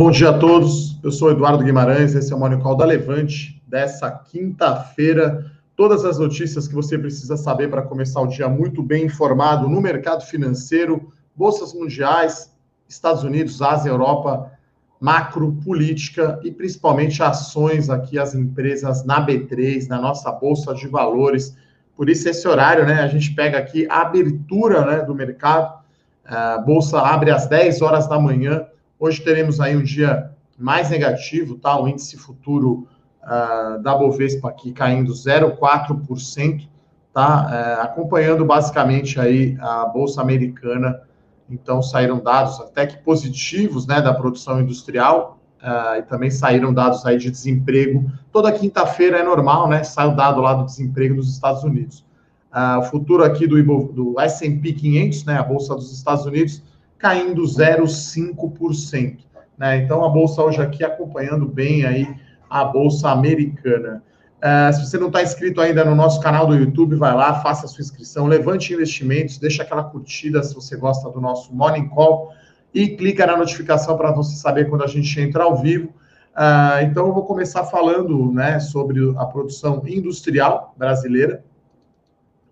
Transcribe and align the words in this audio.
Bom 0.00 0.10
dia 0.10 0.30
a 0.30 0.38
todos. 0.38 0.98
Eu 1.02 1.12
sou 1.12 1.30
Eduardo 1.30 1.62
Guimarães, 1.62 2.14
esse 2.14 2.32
é 2.32 2.34
o 2.34 2.38
Morning 2.38 2.58
Call 2.60 2.74
da 2.74 2.86
Levante 2.86 3.62
dessa 3.68 4.10
quinta-feira. 4.10 5.52
Todas 5.76 6.06
as 6.06 6.18
notícias 6.18 6.66
que 6.66 6.74
você 6.74 6.98
precisa 6.98 7.36
saber 7.36 7.68
para 7.68 7.82
começar 7.82 8.22
o 8.22 8.26
dia 8.26 8.48
muito 8.48 8.82
bem 8.82 9.04
informado 9.04 9.68
no 9.68 9.78
mercado 9.78 10.24
financeiro, 10.24 11.12
bolsas 11.36 11.74
mundiais, 11.74 12.50
Estados 12.88 13.24
Unidos, 13.24 13.60
Ásia, 13.60 13.90
Europa, 13.90 14.50
macro, 14.98 15.52
política 15.62 16.40
e 16.42 16.50
principalmente 16.50 17.22
ações 17.22 17.90
aqui, 17.90 18.18
as 18.18 18.34
empresas 18.34 19.04
na 19.04 19.24
B3, 19.24 19.86
na 19.86 20.00
nossa 20.00 20.32
bolsa 20.32 20.72
de 20.72 20.88
valores. 20.88 21.54
Por 21.94 22.08
isso, 22.08 22.26
esse 22.26 22.48
horário, 22.48 22.86
né? 22.86 23.02
A 23.02 23.06
gente 23.06 23.34
pega 23.34 23.58
aqui 23.58 23.86
a 23.90 24.00
abertura 24.00 24.82
né, 24.86 25.02
do 25.02 25.14
mercado. 25.14 25.78
A 26.24 26.56
bolsa 26.56 27.02
abre 27.02 27.30
às 27.30 27.46
10 27.46 27.82
horas 27.82 28.08
da 28.08 28.18
manhã 28.18 28.66
Hoje 29.00 29.22
teremos 29.22 29.60
aí 29.60 29.74
um 29.74 29.82
dia 29.82 30.30
mais 30.58 30.90
negativo, 30.90 31.56
tá? 31.56 31.80
O 31.80 31.88
índice 31.88 32.18
futuro 32.18 32.86
uh, 33.22 33.82
da 33.82 33.94
Bovespa 33.94 34.50
aqui 34.50 34.72
caindo 34.72 35.10
0,4%, 35.14 36.68
tá? 37.10 37.46
Uh, 37.46 37.82
acompanhando 37.82 38.44
basicamente 38.44 39.18
aí 39.18 39.56
a 39.58 39.86
Bolsa 39.86 40.20
Americana. 40.20 41.00
Então, 41.48 41.82
saíram 41.82 42.22
dados 42.22 42.60
até 42.60 42.86
que 42.86 42.98
positivos, 42.98 43.86
né, 43.86 44.02
da 44.02 44.12
produção 44.12 44.60
industrial, 44.60 45.40
uh, 45.62 45.96
e 45.98 46.02
também 46.02 46.30
saíram 46.30 46.70
dados 46.74 47.06
aí 47.06 47.16
de 47.16 47.30
desemprego. 47.30 48.12
Toda 48.30 48.52
quinta-feira 48.52 49.16
é 49.16 49.22
normal, 49.22 49.66
né? 49.66 49.82
Sai 49.82 50.08
o 50.08 50.14
dado 50.14 50.42
lá 50.42 50.52
do 50.52 50.66
desemprego 50.66 51.14
dos 51.14 51.32
Estados 51.32 51.64
Unidos. 51.64 52.04
Uh, 52.52 52.80
o 52.80 52.82
futuro 52.82 53.24
aqui 53.24 53.46
do, 53.46 53.62
do 53.94 54.20
S&P 54.20 54.74
500, 54.74 55.24
né, 55.24 55.38
a 55.38 55.42
Bolsa 55.42 55.74
dos 55.74 55.90
Estados 55.90 56.26
Unidos, 56.26 56.62
caindo 57.00 57.42
0,5%. 57.42 59.18
Né? 59.58 59.78
Então, 59.78 60.04
a 60.04 60.08
bolsa 60.08 60.42
hoje 60.42 60.60
aqui 60.60 60.84
acompanhando 60.84 61.46
bem 61.46 61.84
aí 61.84 62.06
a 62.48 62.64
bolsa 62.64 63.10
americana. 63.10 64.02
Uh, 64.38 64.72
se 64.72 64.86
você 64.86 64.98
não 64.98 65.08
está 65.08 65.22
inscrito 65.22 65.60
ainda 65.60 65.84
no 65.84 65.94
nosso 65.94 66.20
canal 66.20 66.46
do 66.46 66.54
YouTube, 66.54 66.96
vai 66.96 67.14
lá, 67.14 67.42
faça 67.42 67.66
a 67.66 67.68
sua 67.68 67.82
inscrição, 67.82 68.26
levante 68.26 68.72
investimentos, 68.72 69.38
deixa 69.38 69.62
aquela 69.62 69.84
curtida 69.84 70.42
se 70.42 70.54
você 70.54 70.76
gosta 70.76 71.10
do 71.10 71.20
nosso 71.20 71.54
Morning 71.54 71.88
Call 71.88 72.32
e 72.72 72.88
clica 72.88 73.26
na 73.26 73.36
notificação 73.36 73.96
para 73.96 74.12
você 74.12 74.36
saber 74.36 74.68
quando 74.68 74.82
a 74.82 74.86
gente 74.86 75.20
entra 75.20 75.44
ao 75.44 75.56
vivo. 75.56 75.88
Uh, 76.34 76.82
então, 76.82 77.06
eu 77.06 77.12
vou 77.12 77.24
começar 77.24 77.64
falando 77.64 78.32
né, 78.32 78.60
sobre 78.60 79.14
a 79.16 79.26
produção 79.26 79.82
industrial 79.86 80.74
brasileira. 80.76 81.44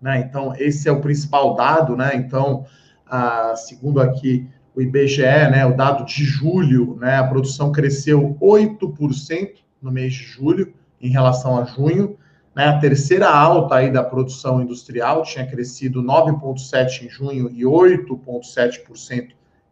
Né? 0.01 0.19
Então, 0.19 0.53
esse 0.57 0.87
é 0.87 0.91
o 0.91 1.01
principal 1.01 1.55
dado, 1.55 1.95
né? 1.95 2.11
Então, 2.15 2.65
ah, 3.09 3.55
segundo 3.55 3.99
aqui 3.99 4.47
o 4.75 4.81
IBGE, 4.81 5.21
né, 5.21 5.65
o 5.65 5.75
dado 5.75 6.05
de 6.05 6.23
julho, 6.23 6.95
né, 6.99 7.17
a 7.17 7.23
produção 7.23 7.71
cresceu 7.71 8.37
8% 8.39 9.55
no 9.81 9.91
mês 9.91 10.13
de 10.13 10.23
julho 10.23 10.73
em 11.01 11.09
relação 11.09 11.57
a 11.57 11.65
junho. 11.65 12.17
Né, 12.55 12.65
a 12.65 12.79
terceira 12.79 13.29
alta 13.29 13.75
aí 13.75 13.91
da 13.91 14.03
produção 14.03 14.61
industrial 14.61 15.23
tinha 15.23 15.45
crescido 15.45 16.03
9,7% 16.03 17.03
em 17.03 17.09
junho 17.09 17.49
e 17.51 17.63
8,7% 17.63 19.29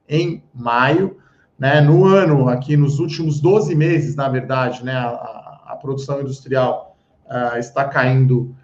em 0.10 0.44
maio. 0.54 1.18
Né, 1.60 1.82
no 1.82 2.06
ano, 2.06 2.50
aqui 2.50 2.78
nos 2.78 3.00
últimos 3.00 3.40
12 3.40 3.76
meses, 3.76 4.16
na 4.16 4.30
verdade, 4.30 4.84
né, 4.84 4.94
a, 4.94 5.62
a 5.68 5.76
produção 5.76 6.22
industrial 6.22 6.96
uh, 7.26 7.58
está 7.58 7.86
caindo 7.86 8.56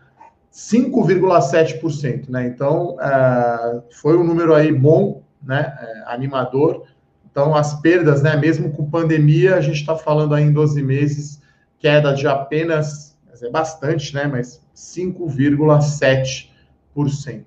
5,7%, 0.53 2.29
né? 2.29 2.45
Então, 2.45 2.95
uh, 2.95 3.83
foi 3.99 4.15
um 4.15 4.23
número 4.23 4.53
aí 4.53 4.71
bom, 4.71 5.23
né? 5.41 5.75
Uh, 5.81 6.09
animador. 6.09 6.83
Então, 7.29 7.55
as 7.55 7.81
perdas, 7.81 8.21
né? 8.21 8.37
Mesmo 8.37 8.71
com 8.71 8.87
pandemia, 8.87 9.55
a 9.55 9.61
gente 9.61 9.79
está 9.79 9.95
falando 9.95 10.35
aí 10.35 10.43
em 10.43 10.53
12 10.53 10.83
meses, 10.83 11.41
queda 11.79 12.13
de 12.13 12.27
apenas, 12.27 13.17
é 13.41 13.49
bastante, 13.49 14.13
né? 14.13 14.27
Mas 14.27 14.61
5,7%. 14.75 17.45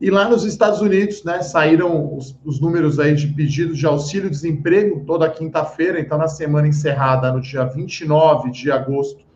E 0.00 0.10
lá 0.10 0.26
nos 0.26 0.44
Estados 0.44 0.80
Unidos, 0.80 1.22
né? 1.24 1.42
Saíram 1.42 2.16
os, 2.16 2.34
os 2.42 2.58
números 2.58 2.98
aí 2.98 3.14
de 3.14 3.26
pedidos 3.26 3.76
de 3.76 3.84
auxílio-desemprego 3.84 5.04
toda 5.04 5.28
quinta-feira. 5.28 6.00
Então, 6.00 6.16
na 6.16 6.28
semana 6.28 6.66
encerrada, 6.66 7.30
no 7.30 7.42
dia 7.42 7.64
29 7.64 8.50
de 8.50 8.72
agosto, 8.72 9.27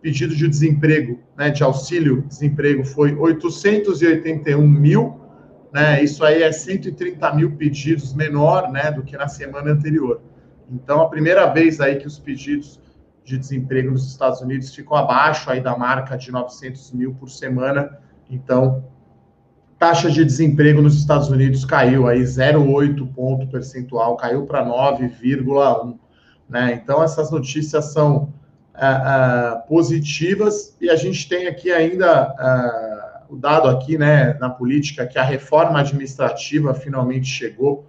pedido 0.00 0.34
de 0.34 0.48
desemprego, 0.48 1.18
né, 1.36 1.50
de 1.50 1.62
auxílio 1.62 2.22
desemprego 2.22 2.84
foi 2.84 3.14
881 3.14 4.66
mil, 4.66 5.20
né, 5.72 6.02
isso 6.02 6.24
aí 6.24 6.42
é 6.42 6.52
130 6.52 7.34
mil 7.34 7.56
pedidos 7.56 8.14
menor, 8.14 8.70
né, 8.70 8.90
do 8.90 9.02
que 9.02 9.16
na 9.16 9.28
semana 9.28 9.72
anterior. 9.72 10.20
Então, 10.70 11.00
a 11.00 11.08
primeira 11.08 11.46
vez 11.46 11.80
aí 11.80 11.96
que 11.96 12.06
os 12.06 12.18
pedidos 12.18 12.80
de 13.24 13.36
desemprego 13.36 13.90
nos 13.90 14.06
Estados 14.06 14.40
Unidos 14.40 14.74
ficou 14.74 14.96
abaixo 14.96 15.50
aí 15.50 15.60
da 15.60 15.76
marca 15.76 16.16
de 16.16 16.30
900 16.30 16.92
mil 16.92 17.14
por 17.14 17.28
semana. 17.28 17.98
Então, 18.30 18.84
taxa 19.78 20.10
de 20.10 20.24
desemprego 20.24 20.80
nos 20.80 20.96
Estados 20.96 21.28
Unidos 21.28 21.64
caiu 21.64 22.06
aí 22.06 22.22
0,8 22.22 23.12
ponto 23.14 23.46
percentual, 23.48 24.16
caiu 24.16 24.46
para 24.46 24.64
9,1. 24.64 25.98
Né? 26.48 26.80
Então, 26.82 27.02
essas 27.02 27.30
notícias 27.30 27.92
são 27.92 28.32
uh, 28.76 29.66
positivas 29.66 30.76
e 30.80 30.90
a 30.90 30.96
gente 30.96 31.28
tem 31.28 31.46
aqui 31.46 31.72
ainda 31.72 32.28
uh, 32.30 33.34
o 33.34 33.36
dado 33.36 33.68
aqui, 33.68 33.98
né, 33.98 34.34
na 34.40 34.48
política 34.48 35.06
que 35.06 35.18
a 35.18 35.24
reforma 35.24 35.80
administrativa 35.80 36.74
finalmente 36.74 37.26
chegou 37.26 37.86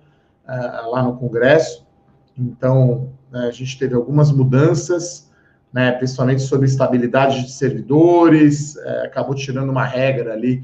lá 0.90 1.03
no 1.03 1.18
Congresso. 1.18 1.86
Então, 2.38 3.09
né, 3.30 3.48
a 3.48 3.52
gente 3.52 3.78
teve 3.78 3.94
algumas 3.94 4.31
mudanças, 4.31 5.30
né, 5.74 5.92
principalmente 5.92 6.42
sobre 6.42 6.68
estabilidade 6.68 7.44
de 7.44 7.52
servidores, 7.52 8.78
acabou 9.04 9.36
tirando 9.36 9.69
uma 9.69 9.84
regra 9.84 10.34
ali 10.34 10.64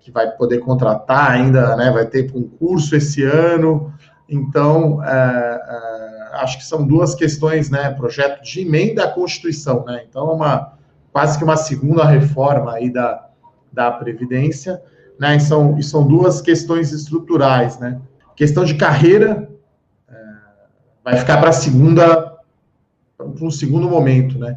que 0.00 0.10
vai 0.10 0.30
poder 0.32 0.60
contratar 0.60 1.30
ainda, 1.30 1.76
né, 1.76 1.90
vai 1.90 2.06
ter 2.06 2.32
concurso 2.32 2.96
esse 2.96 3.22
ano. 3.22 3.92
Então, 4.28 5.00
acho 6.32 6.58
que 6.58 6.64
são 6.64 6.86
duas 6.86 7.14
questões, 7.14 7.70
né? 7.70 7.90
Projeto 7.90 8.42
de 8.42 8.60
emenda 8.60 9.04
à 9.04 9.10
Constituição, 9.10 9.84
né? 9.84 10.04
Então, 10.08 10.30
é 10.30 10.32
uma 10.32 10.72
quase 11.12 11.36
que 11.36 11.44
uma 11.44 11.56
segunda 11.56 12.04
reforma 12.04 12.74
aí 12.74 12.90
da, 12.90 13.28
da 13.72 13.90
Previdência, 13.90 14.82
né? 15.18 15.36
E 15.36 15.40
são, 15.40 15.78
e 15.78 15.82
são 15.82 16.06
duas 16.06 16.40
questões 16.40 16.92
estruturais, 16.92 17.78
né? 17.78 18.00
Questão 18.36 18.64
de 18.64 18.74
carreira 18.74 19.50
é, 20.08 20.14
vai 21.04 21.16
ficar 21.16 21.38
para 21.40 21.52
segunda, 21.52 22.38
para 23.16 23.26
um 23.26 23.50
segundo 23.50 23.88
momento, 23.88 24.38
né? 24.38 24.56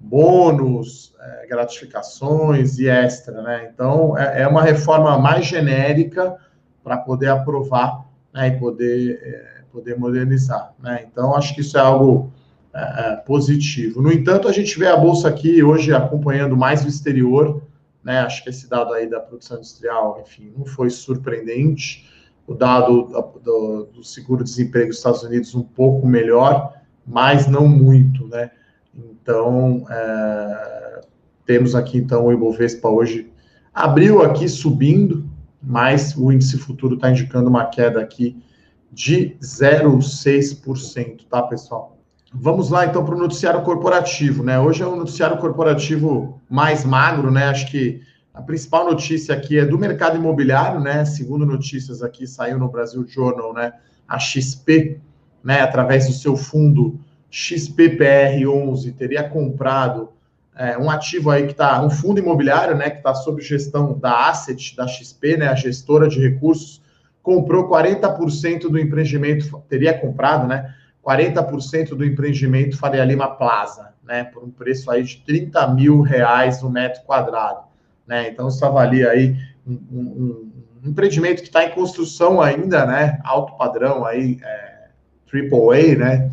Bônus, 0.00 1.14
é, 1.20 1.46
gratificações 1.48 2.78
e 2.78 2.88
extra, 2.88 3.42
né? 3.42 3.70
Então, 3.72 4.16
é, 4.16 4.42
é 4.42 4.48
uma 4.48 4.62
reforma 4.62 5.18
mais 5.18 5.46
genérica 5.46 6.36
para 6.84 6.96
poder 6.96 7.28
aprovar 7.28 8.06
né, 8.32 8.48
e 8.48 8.58
poder 8.58 9.20
é, 9.22 9.57
poder 9.78 9.96
modernizar. 9.96 10.74
Né? 10.80 11.06
Então, 11.10 11.34
acho 11.34 11.54
que 11.54 11.60
isso 11.60 11.78
é 11.78 11.80
algo 11.80 12.32
é, 12.74 12.80
é, 12.80 13.16
positivo. 13.16 14.02
No 14.02 14.12
entanto, 14.12 14.48
a 14.48 14.52
gente 14.52 14.76
vê 14.78 14.88
a 14.88 14.96
Bolsa 14.96 15.28
aqui 15.28 15.62
hoje 15.62 15.92
acompanhando 15.94 16.56
mais 16.56 16.84
o 16.84 16.88
exterior, 16.88 17.62
né? 18.02 18.20
acho 18.20 18.42
que 18.42 18.50
esse 18.50 18.68
dado 18.68 18.92
aí 18.92 19.08
da 19.08 19.20
produção 19.20 19.58
industrial, 19.58 20.20
enfim, 20.20 20.52
não 20.56 20.66
foi 20.66 20.90
surpreendente. 20.90 22.08
O 22.46 22.54
dado 22.54 23.08
do, 23.44 23.84
do 23.92 24.02
seguro-desemprego 24.02 24.88
dos 24.88 24.96
Estados 24.96 25.22
Unidos 25.22 25.54
um 25.54 25.62
pouco 25.62 26.06
melhor, 26.06 26.72
mas 27.06 27.46
não 27.46 27.68
muito, 27.68 28.26
né? 28.26 28.50
Então, 28.94 29.84
é, 29.90 31.00
temos 31.44 31.74
aqui, 31.74 31.98
então, 31.98 32.24
o 32.24 32.32
Ibovespa 32.32 32.88
hoje 32.88 33.30
abriu 33.72 34.22
aqui 34.22 34.48
subindo, 34.48 35.28
mas 35.62 36.16
o 36.16 36.32
índice 36.32 36.56
futuro 36.56 36.94
está 36.94 37.10
indicando 37.10 37.50
uma 37.50 37.66
queda 37.66 38.00
aqui 38.00 38.42
de 38.90 39.36
0,6%, 39.40 41.26
tá, 41.28 41.42
pessoal? 41.42 41.98
Vamos 42.32 42.68
lá, 42.68 42.84
então, 42.84 43.04
para 43.04 43.14
o 43.14 43.18
noticiário 43.18 43.62
corporativo, 43.62 44.42
né? 44.42 44.60
Hoje 44.60 44.82
é 44.82 44.86
um 44.86 44.96
noticiário 44.96 45.38
corporativo 45.38 46.40
mais 46.48 46.84
magro, 46.84 47.30
né? 47.30 47.44
Acho 47.44 47.70
que 47.70 48.02
a 48.34 48.42
principal 48.42 48.84
notícia 48.84 49.34
aqui 49.34 49.58
é 49.58 49.64
do 49.64 49.78
mercado 49.78 50.16
imobiliário, 50.16 50.78
né? 50.78 51.04
Segundo 51.04 51.46
notícias 51.46 52.02
aqui, 52.02 52.26
saiu 52.26 52.58
no 52.58 52.68
Brasil 52.68 53.06
Journal, 53.08 53.54
né? 53.54 53.72
A 54.06 54.18
XP, 54.18 55.00
né? 55.42 55.62
Através 55.62 56.06
do 56.06 56.12
seu 56.12 56.36
fundo 56.36 57.00
XPPR11, 57.32 58.94
teria 58.94 59.28
comprado 59.28 60.10
é, 60.54 60.76
um 60.76 60.90
ativo 60.90 61.30
aí 61.30 61.46
que 61.46 61.52
está, 61.52 61.82
um 61.82 61.88
fundo 61.90 62.20
imobiliário, 62.20 62.76
né? 62.76 62.90
Que 62.90 62.98
está 62.98 63.14
sob 63.14 63.40
gestão 63.40 63.98
da 63.98 64.28
Asset, 64.28 64.76
da 64.76 64.86
XP, 64.86 65.38
né? 65.38 65.48
A 65.48 65.54
gestora 65.54 66.08
de 66.08 66.20
recursos, 66.20 66.82
comprou 67.28 67.68
40% 67.68 68.70
do 68.70 68.78
empreendimento, 68.78 69.62
teria 69.68 69.92
comprado, 69.92 70.46
né? 70.46 70.74
40% 71.06 71.90
do 71.90 72.02
empreendimento 72.02 72.78
Faria 72.78 73.04
Lima 73.04 73.28
Plaza, 73.28 73.92
né? 74.02 74.24
Por 74.24 74.42
um 74.42 74.50
preço 74.50 74.90
aí 74.90 75.02
de 75.02 75.18
30 75.18 75.68
mil 75.74 76.00
reais 76.00 76.62
o 76.62 76.68
um 76.68 76.70
metro 76.70 77.02
quadrado, 77.02 77.64
né? 78.06 78.30
Então, 78.30 78.48
isso 78.48 78.64
avalia 78.64 79.10
aí 79.10 79.36
um, 79.66 79.74
um, 79.92 80.52
um 80.82 80.88
empreendimento 80.88 81.42
que 81.42 81.48
está 81.48 81.66
em 81.66 81.72
construção 81.72 82.40
ainda, 82.40 82.86
né? 82.86 83.18
Alto 83.22 83.58
padrão 83.58 84.06
aí, 84.06 84.38
é, 84.42 84.88
AAA, 85.30 85.98
né? 85.98 86.30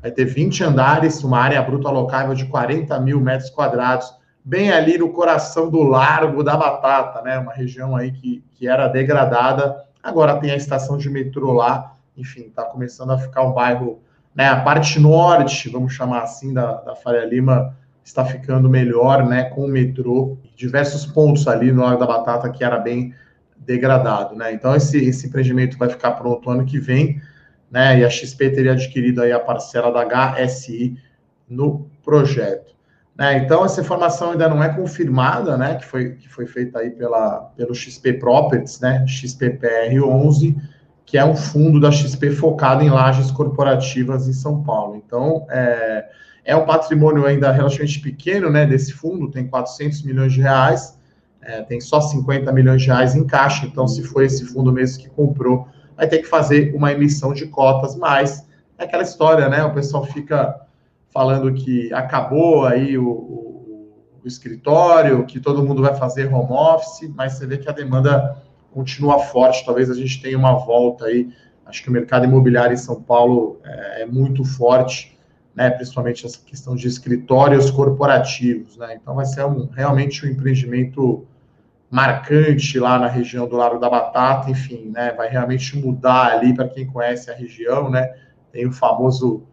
Vai 0.00 0.12
ter 0.12 0.26
20 0.26 0.62
andares, 0.62 1.24
uma 1.24 1.40
área 1.40 1.60
bruta 1.60 1.88
alocável 1.88 2.36
de 2.36 2.46
40 2.46 3.00
mil 3.00 3.20
metros 3.20 3.50
quadrados, 3.50 4.14
bem 4.44 4.70
ali 4.70 4.96
no 4.96 5.08
coração 5.08 5.68
do 5.68 5.82
Largo 5.82 6.44
da 6.44 6.56
Batata, 6.56 7.20
né? 7.22 7.36
Uma 7.36 7.52
região 7.52 7.96
aí 7.96 8.12
que, 8.12 8.44
que 8.54 8.68
era 8.68 8.86
degradada. 8.86 9.84
Agora 10.06 10.38
tem 10.38 10.52
a 10.52 10.56
estação 10.56 10.96
de 10.96 11.10
metrô 11.10 11.52
lá, 11.52 11.96
enfim, 12.16 12.42
está 12.42 12.62
começando 12.62 13.10
a 13.10 13.18
ficar 13.18 13.42
um 13.42 13.52
bairro, 13.52 14.00
né? 14.32 14.46
A 14.46 14.60
parte 14.60 15.00
norte, 15.00 15.68
vamos 15.68 15.94
chamar 15.94 16.22
assim, 16.22 16.54
da, 16.54 16.74
da 16.74 16.94
Faria 16.94 17.24
Lima 17.24 17.76
está 18.04 18.24
ficando 18.24 18.70
melhor, 18.70 19.26
né? 19.26 19.50
Com 19.50 19.64
o 19.64 19.68
metrô, 19.68 20.38
diversos 20.54 21.04
pontos 21.04 21.48
ali 21.48 21.72
no 21.72 21.82
Largo 21.82 21.98
da 21.98 22.06
Batata 22.06 22.48
que 22.50 22.62
era 22.62 22.78
bem 22.78 23.12
degradado, 23.56 24.36
né? 24.36 24.52
Então 24.52 24.76
esse, 24.76 24.96
esse 24.96 25.26
empreendimento 25.26 25.76
vai 25.76 25.88
ficar 25.88 26.12
pronto 26.12 26.48
ano 26.48 26.64
que 26.64 26.78
vem, 26.78 27.20
né? 27.68 27.98
E 27.98 28.04
a 28.04 28.08
XP 28.08 28.50
teria 28.50 28.74
adquirido 28.74 29.22
aí 29.22 29.32
a 29.32 29.40
parcela 29.40 29.90
da 29.90 30.04
HSI 30.46 30.96
no 31.48 31.90
projeto. 32.04 32.75
Né? 33.18 33.38
Então, 33.38 33.64
essa 33.64 33.80
informação 33.80 34.32
ainda 34.32 34.48
não 34.48 34.62
é 34.62 34.68
confirmada, 34.68 35.56
né? 35.56 35.76
Que 35.76 35.86
foi, 35.86 36.10
que 36.16 36.28
foi 36.28 36.46
feita 36.46 36.80
aí 36.80 36.90
pela, 36.90 37.50
pelo 37.56 37.74
XP 37.74 38.14
Properties, 38.14 38.78
né? 38.80 39.04
XPPR11, 39.06 40.54
que 41.04 41.16
é 41.16 41.24
um 41.24 41.34
fundo 41.34 41.80
da 41.80 41.90
XP 41.90 42.30
focado 42.32 42.82
em 42.82 42.90
lajes 42.90 43.30
corporativas 43.30 44.28
em 44.28 44.32
São 44.32 44.62
Paulo. 44.62 44.96
Então, 44.96 45.46
é, 45.48 46.04
é 46.44 46.56
um 46.56 46.66
patrimônio 46.66 47.24
ainda 47.24 47.50
relativamente 47.50 48.00
pequeno, 48.00 48.50
né? 48.50 48.66
Desse 48.66 48.92
fundo, 48.92 49.30
tem 49.30 49.46
400 49.46 50.02
milhões 50.02 50.34
de 50.34 50.42
reais, 50.42 50.98
é, 51.40 51.62
tem 51.62 51.80
só 51.80 52.00
50 52.00 52.52
milhões 52.52 52.82
de 52.82 52.88
reais 52.88 53.14
em 53.14 53.26
caixa. 53.26 53.64
Então, 53.64 53.88
se 53.88 54.02
foi 54.02 54.26
esse 54.26 54.44
fundo 54.44 54.70
mesmo 54.70 55.02
que 55.02 55.08
comprou, 55.08 55.66
vai 55.96 56.06
ter 56.06 56.18
que 56.18 56.26
fazer 56.26 56.74
uma 56.74 56.92
emissão 56.92 57.32
de 57.32 57.46
cotas, 57.46 57.96
mas 57.96 58.46
é 58.76 58.84
aquela 58.84 59.02
história, 59.02 59.48
né? 59.48 59.64
O 59.64 59.72
pessoal 59.72 60.04
fica 60.04 60.65
falando 61.16 61.50
que 61.54 61.90
acabou 61.94 62.66
aí 62.66 62.98
o, 62.98 63.08
o, 63.08 64.12
o, 64.22 64.28
escritório, 64.28 65.24
que 65.24 65.40
todo 65.40 65.64
mundo 65.64 65.80
vai 65.80 65.94
fazer 65.94 66.30
home 66.30 66.52
office, 66.52 67.10
mas 67.14 67.32
você 67.32 67.46
vê 67.46 67.56
que 67.56 67.70
a 67.70 67.72
demanda 67.72 68.36
continua 68.70 69.18
forte. 69.20 69.64
Talvez 69.64 69.90
a 69.90 69.94
gente 69.94 70.20
tenha 70.20 70.36
uma 70.36 70.52
volta 70.58 71.06
aí. 71.06 71.30
Acho 71.64 71.82
que 71.82 71.88
o 71.88 71.92
mercado 71.92 72.26
imobiliário 72.26 72.74
em 72.74 72.76
São 72.76 73.00
Paulo 73.00 73.58
é, 73.64 74.02
é 74.02 74.06
muito 74.06 74.44
forte, 74.44 75.18
né? 75.54 75.70
Principalmente 75.70 76.26
essa 76.26 76.38
questão 76.44 76.76
de 76.76 76.86
escritórios 76.86 77.70
corporativos, 77.70 78.76
né? 78.76 78.98
Então 79.00 79.14
vai 79.14 79.24
ser 79.24 79.46
um, 79.46 79.70
realmente 79.70 80.26
um 80.26 80.28
empreendimento 80.28 81.26
marcante 81.90 82.78
lá 82.78 82.98
na 82.98 83.08
região 83.08 83.48
do 83.48 83.56
Largo 83.56 83.78
da 83.78 83.88
Batata, 83.88 84.50
enfim, 84.50 84.92
né? 84.94 85.14
Vai 85.16 85.30
realmente 85.30 85.78
mudar 85.78 86.34
ali 86.34 86.54
para 86.54 86.68
quem 86.68 86.86
conhece 86.86 87.30
a 87.30 87.34
região, 87.34 87.88
né? 87.88 88.14
Tem 88.52 88.66
o 88.66 88.72
famoso 88.72 89.46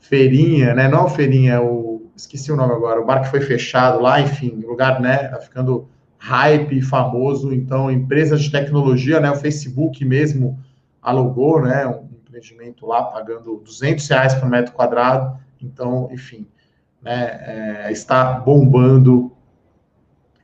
feirinha, 0.00 0.74
né? 0.74 0.88
Não 0.88 1.08
feirinha, 1.08 1.60
o 1.62 1.90
esqueci 2.20 2.52
o 2.52 2.56
nome 2.56 2.74
agora, 2.74 3.00
o 3.00 3.06
bar 3.06 3.22
que 3.22 3.30
foi 3.30 3.40
fechado 3.40 4.00
lá, 4.00 4.20
enfim, 4.20 4.62
lugar, 4.66 5.00
né? 5.00 5.28
Tá 5.28 5.40
ficando 5.40 5.88
hype, 6.18 6.82
famoso. 6.82 7.52
Então, 7.52 7.90
empresas 7.90 8.42
de 8.42 8.50
tecnologia, 8.50 9.20
né? 9.20 9.30
O 9.30 9.36
Facebook 9.36 10.04
mesmo 10.04 10.58
alugou, 11.00 11.62
né? 11.62 11.86
Um 11.86 12.08
empreendimento 12.20 12.86
lá 12.86 13.04
pagando 13.04 13.62
200 13.64 14.06
reais 14.08 14.34
por 14.34 14.48
metro 14.48 14.72
quadrado. 14.72 15.38
Então, 15.60 16.08
enfim, 16.12 16.46
né? 17.02 17.86
É, 17.86 17.92
está 17.92 18.34
bombando 18.34 19.32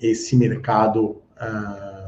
esse 0.01 0.37
mercado. 0.37 1.23
Uh, 1.37 2.07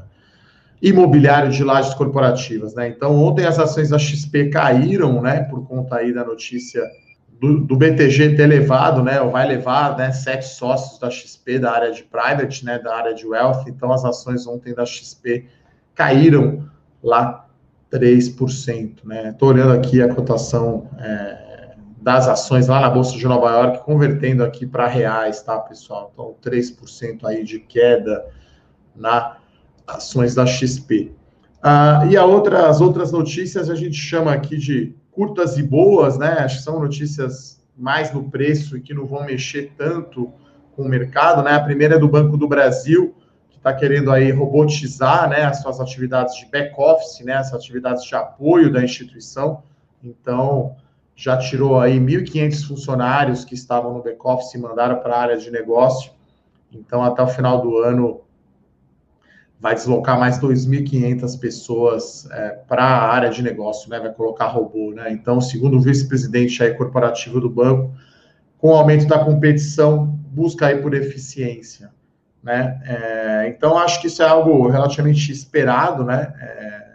imobiliário 0.80 1.50
de 1.50 1.64
lajes 1.64 1.92
corporativas, 1.92 2.72
né? 2.72 2.88
Então, 2.88 3.16
ontem 3.16 3.44
as 3.44 3.58
ações 3.58 3.90
da 3.90 3.98
XP 3.98 4.48
caíram, 4.48 5.20
né, 5.20 5.42
por 5.42 5.66
conta 5.66 5.96
aí 5.96 6.14
da 6.14 6.24
notícia 6.24 6.88
do, 7.40 7.60
do, 7.60 7.76
BTG 7.76 8.36
ter 8.36 8.46
levado, 8.46 9.02
né, 9.02 9.20
ou 9.20 9.30
vai 9.30 9.46
levar, 9.46 9.96
né, 9.96 10.10
sete 10.12 10.46
sócios 10.46 10.98
da 10.98 11.10
XP 11.10 11.58
da 11.58 11.72
área 11.72 11.92
de 11.92 12.02
private, 12.02 12.64
né, 12.64 12.78
da 12.78 12.94
área 12.94 13.14
de 13.14 13.26
wealth, 13.26 13.64
então 13.68 13.92
as 13.92 14.04
ações 14.04 14.46
ontem 14.46 14.74
da 14.74 14.84
XP 14.84 15.46
caíram 15.94 16.68
lá 17.02 17.46
3%, 17.92 19.04
né, 19.04 19.30
estou 19.30 19.50
olhando 19.50 19.72
aqui 19.72 20.02
a 20.02 20.12
cotação 20.12 20.88
é, 20.98 21.76
das 22.00 22.26
ações 22.26 22.66
lá 22.66 22.80
na 22.80 22.90
Bolsa 22.90 23.16
de 23.16 23.26
Nova 23.26 23.50
York, 23.50 23.84
convertendo 23.84 24.42
aqui 24.42 24.66
para 24.66 24.86
reais, 24.86 25.40
tá, 25.42 25.58
pessoal, 25.58 26.10
então 26.12 26.34
3% 26.42 27.24
aí 27.24 27.44
de 27.44 27.60
queda 27.60 28.26
na 28.96 29.36
ações 29.86 30.34
da 30.34 30.44
XP. 30.44 31.12
Ah, 31.62 32.06
e 32.08 32.16
a 32.16 32.24
outra, 32.24 32.68
as 32.68 32.80
outras 32.80 33.10
notícias 33.10 33.70
a 33.70 33.74
gente 33.74 33.96
chama 33.96 34.32
aqui 34.32 34.56
de 34.56 34.94
curtas 35.12 35.58
e 35.58 35.62
boas, 35.62 36.18
né? 36.18 36.38
Acho 36.40 36.58
que 36.58 36.62
são 36.62 36.80
notícias 36.80 37.60
mais 37.76 38.12
no 38.12 38.28
preço 38.30 38.76
e 38.76 38.80
que 38.80 38.92
não 38.92 39.06
vão 39.06 39.24
mexer 39.24 39.72
tanto 39.76 40.32
com 40.74 40.82
o 40.82 40.88
mercado, 40.88 41.42
né? 41.42 41.52
A 41.52 41.60
primeira 41.60 41.96
é 41.96 41.98
do 41.98 42.08
Banco 42.08 42.36
do 42.36 42.48
Brasil, 42.48 43.14
que 43.50 43.56
está 43.56 43.72
querendo 43.72 44.12
aí 44.12 44.30
robotizar, 44.30 45.28
né, 45.28 45.42
as 45.42 45.60
suas 45.60 45.80
atividades 45.80 46.36
de 46.36 46.46
back 46.46 46.72
office, 46.78 47.20
né, 47.24 47.34
as 47.34 47.52
atividades 47.52 48.04
de 48.04 48.14
apoio 48.14 48.72
da 48.72 48.82
instituição. 48.82 49.62
Então, 50.02 50.76
já 51.16 51.36
tirou 51.36 51.80
aí 51.80 51.98
1.500 51.98 52.64
funcionários 52.64 53.44
que 53.44 53.54
estavam 53.54 53.92
no 53.92 54.02
back 54.02 54.20
office 54.22 54.54
e 54.54 54.58
mandaram 54.58 55.00
para 55.00 55.16
a 55.16 55.20
área 55.20 55.36
de 55.36 55.50
negócio. 55.50 56.12
Então, 56.72 57.02
até 57.02 57.20
o 57.20 57.26
final 57.26 57.60
do 57.60 57.78
ano, 57.78 58.20
vai 59.60 59.74
deslocar 59.74 60.18
mais 60.18 60.38
2.500 60.38 61.38
pessoas 61.38 62.28
é, 62.30 62.50
para 62.68 62.84
a 62.84 63.12
área 63.12 63.30
de 63.30 63.42
negócio, 63.42 63.90
né? 63.90 63.98
Vai 63.98 64.12
colocar 64.12 64.46
robô, 64.46 64.92
né? 64.92 65.10
Então, 65.10 65.40
segundo 65.40 65.76
o 65.76 65.80
vice-presidente 65.80 66.58
corporativo 66.74 67.40
do 67.40 67.50
banco, 67.50 67.92
com 68.58 68.68
o 68.68 68.74
aumento 68.74 69.06
da 69.06 69.24
competição, 69.24 70.06
busca 70.06 70.66
aí 70.66 70.80
por 70.80 70.94
eficiência, 70.94 71.90
né? 72.42 72.80
É, 72.84 73.48
então, 73.48 73.76
acho 73.76 74.00
que 74.00 74.06
isso 74.06 74.22
é 74.22 74.28
algo 74.28 74.68
relativamente 74.68 75.32
esperado, 75.32 76.04
né? 76.04 76.32
É, 76.40 76.88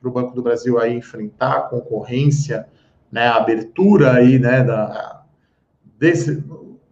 para 0.00 0.08
o 0.08 0.12
Banco 0.12 0.34
do 0.34 0.42
Brasil 0.42 0.78
aí 0.78 0.94
enfrentar 0.94 1.52
a 1.52 1.60
concorrência, 1.62 2.66
né? 3.12 3.26
A 3.26 3.36
abertura 3.36 4.14
aí, 4.14 4.38
né? 4.38 4.64
Da 4.64 5.22
des, 5.98 6.38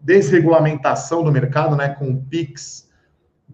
desregulamentação 0.03 1.25
do 1.25 1.33
mercado, 1.33 1.77
né? 1.77 1.89
Com 1.89 2.11
o 2.11 2.23
PIX, 2.23 2.84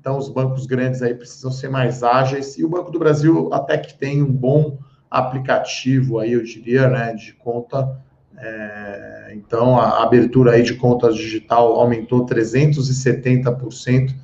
então, 0.00 0.16
os 0.16 0.30
bancos 0.30 0.64
grandes 0.64 1.02
aí 1.02 1.12
precisam 1.12 1.52
ser 1.52 1.68
mais 1.68 2.02
ágeis. 2.02 2.56
E 2.56 2.64
o 2.64 2.68
Banco 2.70 2.90
do 2.90 2.98
Brasil 2.98 3.50
até 3.52 3.76
que 3.76 3.92
tem 3.92 4.22
um 4.22 4.32
bom 4.32 4.78
aplicativo 5.10 6.18
aí, 6.18 6.32
eu 6.32 6.42
diria, 6.42 6.88
né, 6.88 7.12
de 7.12 7.34
conta. 7.34 8.00
É, 8.38 9.34
então, 9.34 9.78
a 9.78 10.02
abertura 10.02 10.52
aí 10.52 10.62
de 10.62 10.72
conta 10.74 11.12
digital 11.12 11.74
aumentou 11.74 12.24
370% 12.24 14.14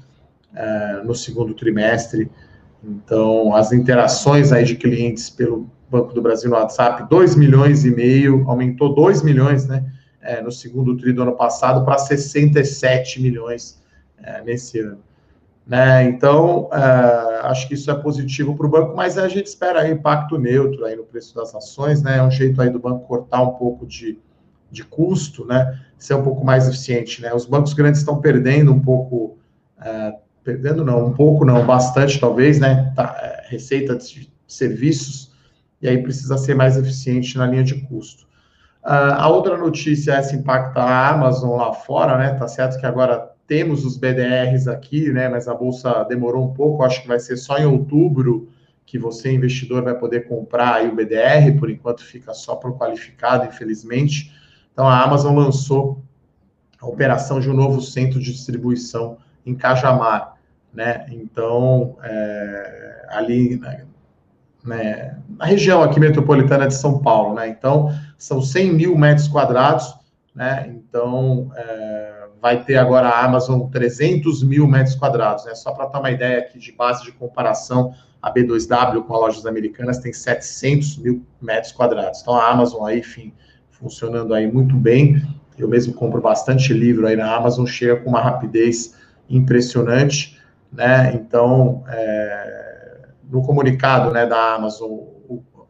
é, 0.55 1.03
no 1.05 1.15
segundo 1.15 1.53
trimestre. 1.53 2.31
Então, 2.83 3.55
as 3.55 3.71
interações 3.71 4.53
aí 4.53 4.65
de 4.65 4.77
clientes 4.77 5.29
pelo 5.29 5.71
Banco 5.91 6.15
do 6.15 6.23
Brasil 6.23 6.49
no 6.49 6.57
WhatsApp, 6.57 7.07
2 7.11 7.35
milhões 7.35 7.85
e 7.85 7.91
meio, 7.91 8.49
aumentou 8.49 8.95
2 8.95 9.23
milhões, 9.23 9.67
né, 9.67 9.85
é, 10.23 10.41
no 10.41 10.51
segundo 10.51 10.97
tri 10.97 11.13
do 11.13 11.21
ano 11.21 11.37
passado 11.37 11.85
para 11.85 11.99
67 11.99 13.21
milhões 13.21 13.79
é, 14.23 14.41
nesse 14.43 14.81
ano. 14.81 15.05
Né? 15.67 16.05
Então, 16.05 16.69
é, 16.73 17.41
acho 17.47 17.67
que 17.67 17.75
isso 17.75 17.91
é 17.91 17.95
positivo 17.95 18.57
para 18.57 18.67
o 18.67 18.71
banco, 18.71 18.95
mas 18.95 19.19
a 19.19 19.27
gente 19.27 19.47
espera 19.47 19.81
aí 19.81 19.91
impacto 19.91 20.39
neutro 20.39 20.85
aí 20.85 20.95
no 20.95 21.03
preço 21.03 21.35
das 21.35 21.53
ações, 21.57 22.03
né? 22.03 22.19
É 22.19 22.23
um 22.23 22.31
jeito 22.31 22.63
aí 22.63 22.71
do 22.71 22.79
banco 22.79 23.05
cortar 23.09 23.43
um 23.43 23.55
pouco 23.55 23.85
de, 23.85 24.17
de 24.71 24.85
custo, 24.85 25.45
né? 25.45 25.81
Ser 25.99 26.15
um 26.15 26.23
pouco 26.23 26.45
mais 26.45 26.69
eficiente, 26.69 27.21
né? 27.21 27.35
Os 27.35 27.47
bancos 27.47 27.73
grandes 27.73 27.99
estão 27.99 28.21
perdendo 28.21 28.73
um 28.73 28.81
pouco, 28.81 29.39
é, 29.83 30.15
perdendo 30.45 30.85
não, 30.85 31.07
um 31.07 31.13
pouco 31.13 31.45
não, 31.45 31.67
bastante 31.67 32.21
talvez, 32.21 32.61
né? 32.61 32.93
Tá, 32.95 33.17
é, 33.21 33.47
receita 33.49 33.97
de 33.97 34.33
serviços, 34.47 35.33
e 35.83 35.89
aí 35.89 36.01
precisa 36.01 36.39
ser 36.39 36.55
mais 36.55 36.77
eficiente 36.77 37.37
na 37.37 37.45
linha 37.45 37.65
de 37.65 37.75
custo. 37.87 38.25
Uh, 38.85 39.19
a 39.19 39.29
outra 39.29 39.59
notícia 39.59 40.13
é 40.13 40.23
se 40.23 40.37
impacta 40.37 40.81
a 40.81 41.09
Amazon 41.09 41.57
lá 41.57 41.73
fora, 41.73 42.17
né? 42.17 42.35
Tá 42.35 42.47
certo 42.47 42.79
que 42.79 42.87
agora 42.87 43.35
temos 43.47 43.85
os 43.85 43.97
BDRs 43.97 44.67
aqui, 44.69 45.11
né? 45.11 45.29
Mas 45.29 45.49
a 45.49 45.55
bolsa 45.55 46.05
demorou 46.05 46.45
um 46.45 46.53
pouco, 46.53 46.83
acho 46.83 47.03
que 47.03 47.09
vai 47.09 47.19
ser 47.19 47.37
só 47.37 47.57
em 47.59 47.67
outubro 47.67 48.49
que 48.85 48.99
você, 48.99 49.33
investidor, 49.33 49.83
vai 49.83 49.95
poder 49.99 50.29
comprar 50.29 50.85
o 50.85 50.95
BDR, 50.95 51.59
por 51.59 51.69
enquanto 51.69 52.05
fica 52.05 52.33
só 52.33 52.55
para 52.55 52.71
o 52.71 52.79
qualificado, 52.79 53.47
infelizmente. 53.47 54.33
Então 54.73 54.87
a 54.87 55.03
Amazon 55.03 55.37
lançou 55.37 56.03
a 56.81 56.87
operação 56.87 57.41
de 57.41 57.51
um 57.51 57.55
novo 57.55 57.81
centro 57.81 58.21
de 58.21 58.33
distribuição 58.33 59.19
em 59.45 59.55
Cajamar, 59.55 60.37
né? 60.73 61.07
Então, 61.11 61.97
é, 62.03 63.07
ali 63.11 63.59
né, 63.59 63.87
né, 64.65 65.19
na 65.29 65.47
região 65.47 65.83
aqui 65.83 65.99
metropolitana 65.99 66.67
de 66.67 66.75
São 66.75 66.99
Paulo, 67.01 67.35
né? 67.35 67.49
Então, 67.49 67.91
são 68.19 68.43
100 68.43 68.73
mil 68.73 68.97
metros 68.97 69.29
quadrados, 69.29 69.95
né? 70.35 70.69
Então, 70.69 71.51
é, 71.57 72.16
vai 72.41 72.65
ter 72.65 72.77
agora 72.77 73.09
a 73.09 73.25
Amazon 73.25 73.69
300 73.69 74.43
mil 74.43 74.67
metros 74.67 74.95
quadrados, 74.95 75.45
né? 75.45 75.55
Só 75.55 75.73
para 75.73 75.87
ter 75.87 75.99
uma 75.99 76.11
ideia 76.11 76.39
aqui 76.41 76.59
de 76.59 76.73
base 76.73 77.05
de 77.05 77.13
comparação, 77.13 77.95
a 78.21 78.33
B2W 78.33 79.05
com 79.05 79.15
as 79.15 79.21
lojas 79.21 79.47
americanas 79.47 79.99
tem 79.99 80.13
700 80.13 80.99
mil 80.99 81.25
metros 81.41 81.73
quadrados. 81.73 82.21
Então 82.21 82.35
a 82.35 82.51
Amazon 82.51 82.85
aí, 82.85 82.99
enfim, 82.99 83.33
funcionando 83.71 84.35
aí 84.35 84.51
muito 84.51 84.77
bem. 84.77 85.23
Eu 85.59 85.69
mesmo 85.69 85.95
compro 85.95 86.21
bastante 86.21 86.73
livro 86.73 87.07
aí 87.07 87.17
na 87.17 87.35
Amazon, 87.35 87.67
chega 87.67 87.97
com 87.97 88.11
uma 88.11 88.21
rapidez 88.21 88.95
impressionante, 89.29 90.39
né? 90.71 91.15
Então, 91.15 91.83
é, 91.89 93.09
no 93.31 93.43
comunicado 93.43 94.11
né, 94.11 94.27
da 94.27 94.55
Amazon, 94.55 94.99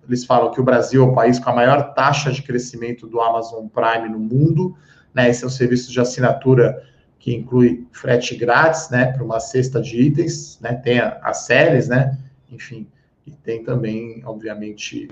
eles 0.07 0.25
falam 0.25 0.51
que 0.51 0.61
o 0.61 0.65
Brasil 0.65 1.03
é 1.03 1.07
o 1.07 1.15
país 1.15 1.39
com 1.39 1.51
a 1.51 1.55
maior 1.55 1.95
taxa 1.95 2.31
de 2.31 2.43
crescimento 2.43 3.07
do 3.07 3.21
Amazon 3.21 3.67
Prime 3.67 4.09
no 4.09 4.19
mundo, 4.19 4.77
né? 5.17 5.31
Esse 5.31 5.45
é 5.45 5.47
um 5.47 5.51
serviço 5.51 5.91
de 5.91 5.99
assinatura 5.99 6.85
que 7.19 7.35
inclui 7.35 7.89
frete 7.91 8.37
grátis, 8.37 8.91
né, 8.91 9.07
para 9.07 9.25
uma 9.25 9.41
cesta 9.41 9.81
de 9.81 9.99
itens, 9.99 10.61
né? 10.61 10.75
Tem 10.75 11.01
as 11.01 11.39
séries, 11.47 11.89
né? 11.89 12.19
Enfim, 12.53 12.87
e 13.27 13.31
tem 13.31 13.65
também, 13.65 14.23
obviamente, 14.27 15.09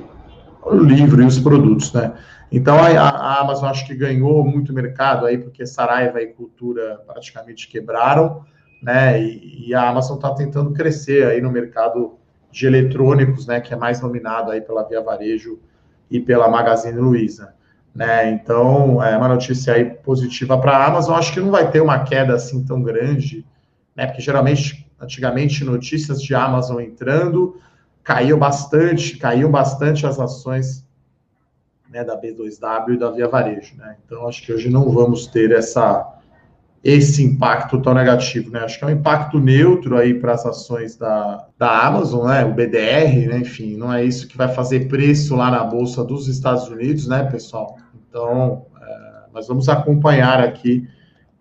o 0.63 0.77
livro 0.77 1.23
e 1.23 1.25
os 1.25 1.39
produtos, 1.39 1.91
né? 1.95 2.13
Então 2.53 2.77
a, 2.77 2.89
a, 2.89 3.41
Amazon 3.41 3.71
acho 3.71 3.87
que 3.87 3.95
ganhou 3.95 4.45
muito 4.45 4.75
mercado 4.75 5.25
aí, 5.25 5.39
porque 5.39 5.67
Saraiva 5.67 6.21
e 6.21 6.27
Cultura 6.27 7.01
praticamente 7.07 7.67
quebraram, 7.67 8.45
né? 8.83 9.21
E, 9.21 9.69
e 9.69 9.75
a 9.75 9.89
Amazon 9.89 10.17
está 10.17 10.35
tentando 10.35 10.73
crescer 10.75 11.27
aí 11.27 11.41
no 11.41 11.51
mercado 11.51 12.19
de 12.53 12.67
eletrônicos, 12.67 13.47
né? 13.47 13.59
Que 13.59 13.73
é 13.73 13.77
mais 13.77 14.01
dominado 14.01 14.51
aí 14.51 14.61
pela 14.61 14.87
Via 14.87 15.01
Varejo 15.01 15.59
e 16.11 16.21
pela 16.21 16.47
Magazine 16.47 16.99
Luiza. 16.99 17.55
Né, 17.95 18.31
então, 18.33 19.01
é 19.01 19.17
uma 19.17 19.29
notícia 19.29 19.75
aí 19.75 19.85
positiva 19.85 20.59
para 20.59 20.77
a 20.77 20.87
Amazon. 20.87 21.17
Acho 21.17 21.33
que 21.33 21.41
não 21.41 21.53
vai 21.53 21.71
ter 21.71 21.81
uma 21.81 22.03
queda 22.03 22.35
assim 22.35 22.65
tão 22.65 22.83
grande, 22.83 23.47
né? 23.95 24.07
Porque 24.07 24.21
geralmente, 24.21 24.91
antigamente, 25.01 25.65
notícias 25.65 26.21
de 26.21 26.35
Amazon 26.35 26.81
entrando, 26.81 27.57
caiu 28.03 28.37
bastante, 28.37 29.17
caíam 29.17 29.49
bastante 29.49 30.07
as 30.07 30.19
ações 30.19 30.85
né, 31.89 32.03
da 32.03 32.21
B2W 32.21 32.95
e 32.95 32.99
da 32.99 33.11
Via 33.11 33.29
Varejo, 33.29 33.77
né? 33.77 33.97
Então 34.05 34.27
acho 34.27 34.43
que 34.43 34.53
hoje 34.53 34.69
não 34.69 34.91
vamos 34.91 35.29
ter 35.29 35.53
essa 35.53 36.19
esse 36.85 37.25
impacto 37.25 37.81
tão 37.81 37.95
negativo, 37.95 38.51
né? 38.51 38.61
Acho 38.61 38.79
que 38.79 38.85
é 38.85 38.89
um 38.89 38.91
impacto 38.91 39.41
neutro 39.41 39.97
aí 39.97 40.13
para 40.13 40.35
as 40.35 40.45
ações 40.45 40.97
da, 40.99 41.47
da 41.59 41.87
Amazon, 41.87 42.29
né? 42.29 42.45
O 42.45 42.53
BDR, 42.53 43.27
né? 43.27 43.39
Enfim, 43.39 43.75
não 43.79 43.91
é 43.91 44.05
isso 44.05 44.29
que 44.29 44.37
vai 44.37 44.49
fazer 44.49 44.87
preço 44.87 45.35
lá 45.35 45.51
na 45.51 45.65
bolsa 45.65 46.05
dos 46.05 46.29
Estados 46.29 46.69
Unidos, 46.69 47.09
né, 47.09 47.25
pessoal? 47.25 47.79
Então, 48.07 48.67
é, 48.83 49.33
nós 49.33 49.49
vamos 49.49 49.67
acompanhar 49.71 50.41
aqui 50.41 50.87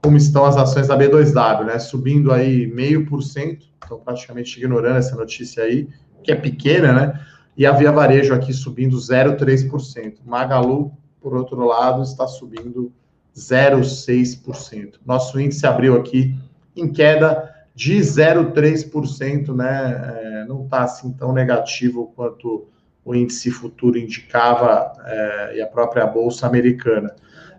como 0.01 0.15
estão 0.15 0.45
as 0.45 0.55
ações 0.55 0.87
da 0.87 0.97
B2W, 0.97 1.65
né? 1.65 1.77
Subindo 1.77 2.31
aí 2.31 2.65
meio 2.67 3.05
por 3.05 3.21
cento, 3.21 3.65
então 3.85 3.99
praticamente 3.99 4.57
ignorando 4.57 4.95
essa 4.95 5.13
notícia 5.13 5.65
aí, 5.65 5.89
que 6.23 6.31
é 6.31 6.35
pequena, 6.35 6.93
né? 6.93 7.19
E 7.57 7.65
a 7.65 7.73
Via 7.73 7.91
Varejo 7.91 8.33
aqui 8.33 8.53
subindo 8.53 8.95
0,3%. 8.95 10.19
Magalu, 10.25 10.93
por 11.19 11.35
outro 11.35 11.65
lado, 11.65 12.01
está 12.01 12.25
subindo 12.27 12.93
0,6%. 13.35 14.95
Nosso 15.05 15.39
índice 15.39 15.65
abriu 15.65 15.95
aqui 15.95 16.35
em 16.75 16.91
queda 16.91 17.51
de 17.75 17.97
0,3%, 17.97 19.55
né? 19.55 20.43
É, 20.43 20.45
não 20.45 20.63
está 20.63 20.83
assim 20.83 21.11
tão 21.13 21.33
negativo 21.33 22.11
quanto 22.15 22.67
o 23.03 23.15
índice 23.15 23.51
futuro 23.51 23.97
indicava 23.97 24.93
é, 25.05 25.57
e 25.57 25.61
a 25.61 25.67
própria 25.67 26.05
bolsa 26.05 26.47
americana. 26.47 27.13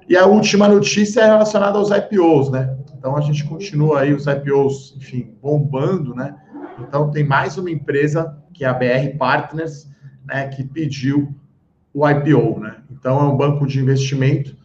E 0.09 0.16
a 0.16 0.26
última 0.26 0.69
notícia 0.69 1.23
é 1.23 1.26
relacionada 1.26 1.78
aos 1.78 1.90
IPOs, 1.90 2.50
né? 2.50 2.76
Então 2.97 3.16
a 3.16 3.21
gente 3.21 3.45
continua 3.45 4.00
aí 4.00 4.14
os 4.14 4.26
IPOs, 4.26 4.95
enfim, 4.97 5.35
bombando, 5.43 6.14
né? 6.14 6.35
Então 6.78 7.11
tem 7.11 7.25
mais 7.25 7.59
uma 7.59 7.71
empresa 7.71 8.37
que 8.52 8.64
é 8.64 8.69
a 8.69 8.75
BR 8.75 9.16
Partners, 9.19 9.88
né, 10.25 10.49
que 10.49 10.64
pediu 10.64 11.35
o 11.93 12.09
IPO, 12.09 12.61
né? 12.61 12.76
Então 12.90 13.21
é 13.21 13.25
um 13.25 13.37
banco 13.37 13.66
de 13.66 13.81
investimento, 13.81 14.57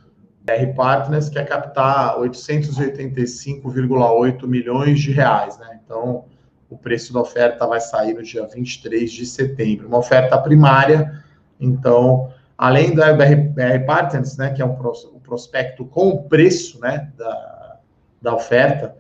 BR 0.49 0.73
Partners, 0.75 1.29
que 1.29 1.35
quer 1.35 1.45
captar 1.45 2.17
885,8 2.17 4.47
milhões 4.47 4.99
de 4.99 5.11
reais, 5.11 5.59
né? 5.59 5.79
Então 5.83 6.25
o 6.69 6.77
preço 6.77 7.13
da 7.13 7.21
oferta 7.21 7.67
vai 7.67 7.81
sair 7.81 8.13
no 8.13 8.21
dia 8.21 8.47
23 8.47 9.11
de 9.11 9.25
setembro, 9.25 9.87
uma 9.87 9.97
oferta 9.97 10.37
primária. 10.37 11.23
Então, 11.59 12.31
além 12.57 12.93
da 12.93 13.11
BR, 13.13 13.35
BR 13.53 13.85
Partners, 13.87 14.37
né, 14.37 14.51
que 14.51 14.61
é 14.61 14.65
um 14.65 14.77
prospecto 15.23 15.83
com 15.85 16.09
o 16.09 16.21
preço, 16.23 16.79
né, 16.79 17.09
da, 17.17 17.79
da 18.21 18.35
oferta, 18.35 18.95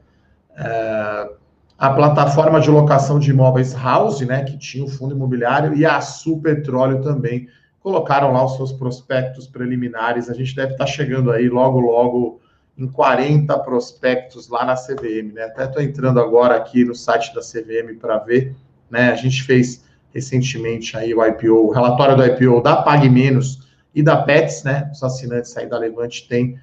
é, 0.57 1.29
a 1.77 1.91
plataforma 1.91 2.59
de 2.59 2.71
locação 2.71 3.19
de 3.19 3.29
imóveis 3.29 3.73
House, 3.73 4.21
né, 4.21 4.43
que 4.43 4.57
tinha 4.57 4.83
o 4.83 4.89
fundo 4.89 5.13
imobiliário, 5.15 5.75
e 5.75 5.85
a 5.85 6.01
Sul 6.01 6.41
Petróleo 6.41 7.03
também 7.03 7.47
colocaram 7.89 8.31
lá 8.31 8.45
os 8.45 8.55
seus 8.55 8.71
prospectos 8.71 9.47
preliminares. 9.47 10.29
A 10.29 10.33
gente 10.35 10.55
deve 10.55 10.73
estar 10.73 10.85
chegando 10.85 11.31
aí 11.31 11.49
logo, 11.49 11.79
logo 11.79 12.39
em 12.77 12.87
40 12.87 13.57
prospectos 13.59 14.47
lá 14.47 14.63
na 14.63 14.75
CVM, 14.75 15.33
né? 15.33 15.45
Até 15.45 15.65
estou 15.65 15.81
entrando 15.81 16.19
agora 16.19 16.55
aqui 16.55 16.85
no 16.85 16.93
site 16.93 17.33
da 17.33 17.41
CVM 17.41 17.97
para 17.99 18.19
ver, 18.19 18.55
né? 18.91 19.11
A 19.11 19.15
gente 19.15 19.41
fez 19.41 19.83
recentemente 20.13 20.95
aí 20.95 21.15
o 21.15 21.25
IPO, 21.25 21.67
o 21.67 21.71
relatório 21.71 22.15
do 22.15 22.23
IPO 22.23 22.61
da 22.61 22.77
Pague 22.83 23.09
Menos 23.09 23.67
e 23.93 24.03
da 24.03 24.17
Pets, 24.17 24.63
né? 24.63 24.87
Os 24.93 25.03
assinantes 25.03 25.57
aí 25.57 25.67
da 25.67 25.79
Levante 25.79 26.27
têm 26.27 26.59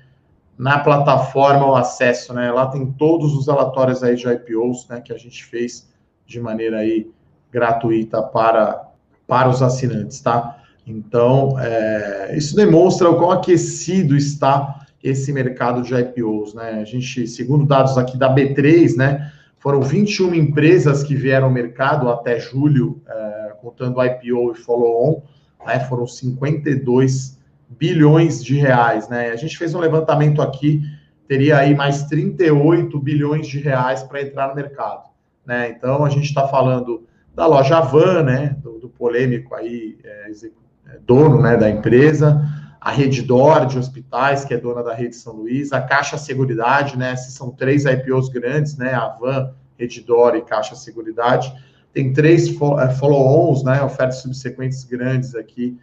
na 0.57 0.79
plataforma 0.79 1.67
o 1.67 1.75
acesso, 1.75 2.33
né? 2.33 2.53
Lá 2.53 2.69
tem 2.69 2.87
todos 2.93 3.35
os 3.35 3.49
relatórios 3.49 4.03
aí 4.05 4.15
de 4.15 4.29
IPOs, 4.29 4.87
né, 4.89 5.01
que 5.01 5.13
a 5.13 5.19
gente 5.19 5.45
fez 5.45 5.93
de 6.25 6.41
maneira 6.41 6.79
aí 6.79 7.11
gratuita 7.53 8.23
para, 8.23 8.89
para 9.27 9.49
os 9.49 9.61
assinantes, 9.61 10.21
tá? 10.21 10.63
Então, 10.87 11.59
é, 11.59 12.37
isso 12.37 12.55
demonstra 12.55 13.11
o 13.11 13.17
quão 13.17 13.33
aquecido 13.33 14.17
está 14.17 14.87
esse 15.03 15.33
mercado 15.33 15.83
de 15.83 15.95
IPOs, 15.95 16.55
né? 16.55 16.81
A 16.81 16.85
gente, 16.85 17.27
segundo 17.27 17.67
dados 17.67 17.99
aqui 17.99 18.17
da 18.17 18.33
B3, 18.33 18.97
né, 18.97 19.33
foram 19.59 19.81
21 19.81 20.35
empresas 20.35 21.03
que 21.03 21.15
vieram 21.15 21.47
ao 21.47 21.53
mercado 21.53 22.09
até 22.09 22.39
julho, 22.39 23.01
é, 23.09 23.53
contando 23.61 24.03
IPO 24.03 24.53
e 24.53 24.55
follow-on, 24.55 25.23
né, 25.67 25.81
foram 25.81 26.07
52 26.07 27.39
bilhões 27.69 28.45
de 28.45 28.55
reais, 28.57 29.09
né? 29.09 29.31
A 29.31 29.37
gente 29.37 29.59
fez 29.59 29.75
um 29.75 29.81
levantamento 29.81 30.41
aqui, 30.41 30.83
teria 31.27 31.59
aí 31.59 31.75
mais 31.75 32.05
38 32.05 32.99
bilhões 33.01 33.49
de 33.49 33.59
reais 33.59 34.05
para 34.05 34.23
entrar 34.23 34.49
no 34.49 34.55
mercado, 34.55 35.09
né? 35.45 35.71
Então 35.71 36.05
a 36.05 36.09
gente 36.09 36.27
está 36.27 36.47
falando 36.47 37.05
da 37.35 37.47
loja 37.47 37.81
Van, 37.81 38.23
né? 38.23 38.57
Do, 38.63 38.79
do 38.79 38.89
polêmico 38.89 39.55
aí 39.55 39.99
é, 40.05 40.31
é, 40.31 40.66
dono, 41.07 41.41
né? 41.41 41.57
Da 41.57 41.71
empresa, 41.71 42.43
a 42.81 42.91
Rede 42.91 43.23
Dor 43.23 43.67
de 43.67 43.79
hospitais, 43.79 44.45
que 44.45 44.55
é 44.55 44.57
dona 44.57 44.83
da 44.83 44.95
Rede 44.95 45.17
São 45.17 45.35
Luís, 45.35 45.73
a 45.73 45.81
Caixa 45.81 46.19
Seguridade, 46.19 46.97
né? 46.97 47.13
Esses 47.13 47.35
são 47.35 47.51
três 47.51 47.85
IPOs 47.85 48.29
grandes, 48.29 48.77
né? 48.77 48.93
A 48.95 49.09
Van, 49.09 49.53
Rede 49.79 50.01
Dor 50.01 50.37
e 50.37 50.43
Caixa 50.43 50.75
Seguridade. 50.75 51.53
Tem 51.93 52.13
três 52.13 52.49
é, 52.49 52.91
follow-ons, 52.91 53.63
né? 53.65 53.83
Ofertas 53.83 54.19
subsequentes 54.19 54.85
grandes 54.85 55.35
aqui. 55.35 55.79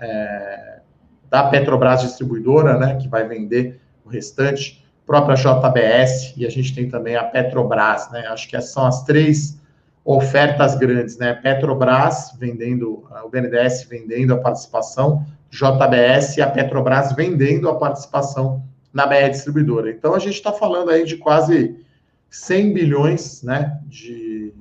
É, 0.00 0.78
da 1.30 1.44
Petrobras 1.44 2.02
Distribuidora, 2.02 2.78
né, 2.78 2.96
que 2.96 3.08
vai 3.08 3.26
vender 3.26 3.80
o 4.04 4.08
restante, 4.08 4.84
própria 5.06 5.36
JBS, 5.36 6.34
e 6.36 6.46
a 6.46 6.50
gente 6.50 6.74
tem 6.74 6.88
também 6.88 7.16
a 7.16 7.24
Petrobras, 7.24 8.10
né, 8.10 8.26
acho 8.28 8.48
que 8.48 8.56
essas 8.56 8.72
são 8.72 8.86
as 8.86 9.04
três 9.04 9.57
ofertas 10.16 10.74
grandes, 10.74 11.18
né, 11.18 11.34
Petrobras 11.34 12.32
vendendo, 12.38 13.04
o 13.24 13.28
BNDES 13.28 13.84
vendendo 13.84 14.32
a 14.32 14.38
participação, 14.38 15.26
JBS 15.50 16.36
e 16.36 16.42
a 16.42 16.48
Petrobras 16.48 17.12
vendendo 17.12 17.68
a 17.68 17.74
participação 17.74 18.62
na 18.92 19.06
BR 19.06 19.28
Distribuidora. 19.30 19.90
Então, 19.90 20.14
a 20.14 20.18
gente 20.18 20.34
está 20.34 20.52
falando 20.52 20.90
aí 20.90 21.04
de 21.04 21.16
quase 21.16 21.76
100 22.30 22.72
bilhões, 22.72 23.42
né, 23.42 23.78
de, 23.84 24.54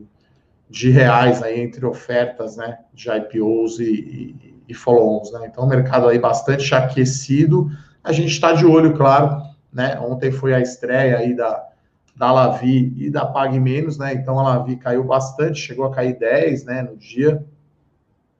de 0.69 0.89
reais 0.89 1.41
aí 1.41 1.61
entre 1.61 1.85
ofertas, 1.85 2.57
né, 2.57 2.79
de 2.93 3.09
IPOs 3.09 3.79
e, 3.79 4.35
e 4.41 4.57
e 4.67 4.73
follow-ons, 4.73 5.31
né? 5.31 5.47
Então, 5.49 5.63
o 5.63 5.67
mercado 5.67 6.07
aí 6.07 6.19
bastante 6.19 6.75
aquecido. 6.75 7.71
A 8.03 8.11
gente 8.11 8.31
está 8.31 8.51
de 8.51 8.65
olho, 8.65 8.95
claro, 8.97 9.41
né? 9.71 9.97
Ontem 9.99 10.31
foi 10.31 10.53
a 10.53 10.59
estreia 10.59 11.17
aí 11.17 11.33
da, 11.33 11.63
da 12.17 12.31
Lavi 12.31 12.93
e 12.97 13.11
da 13.11 13.25
Pague 13.25 13.59
Menos, 13.59 13.99
né? 13.99 14.11
Então, 14.15 14.39
a 14.39 14.43
Lavi 14.43 14.75
caiu 14.75 15.03
bastante, 15.03 15.59
chegou 15.59 15.85
a 15.85 15.91
cair 15.91 16.17
10, 16.17 16.65
né, 16.65 16.81
no 16.81 16.97
dia. 16.97 17.45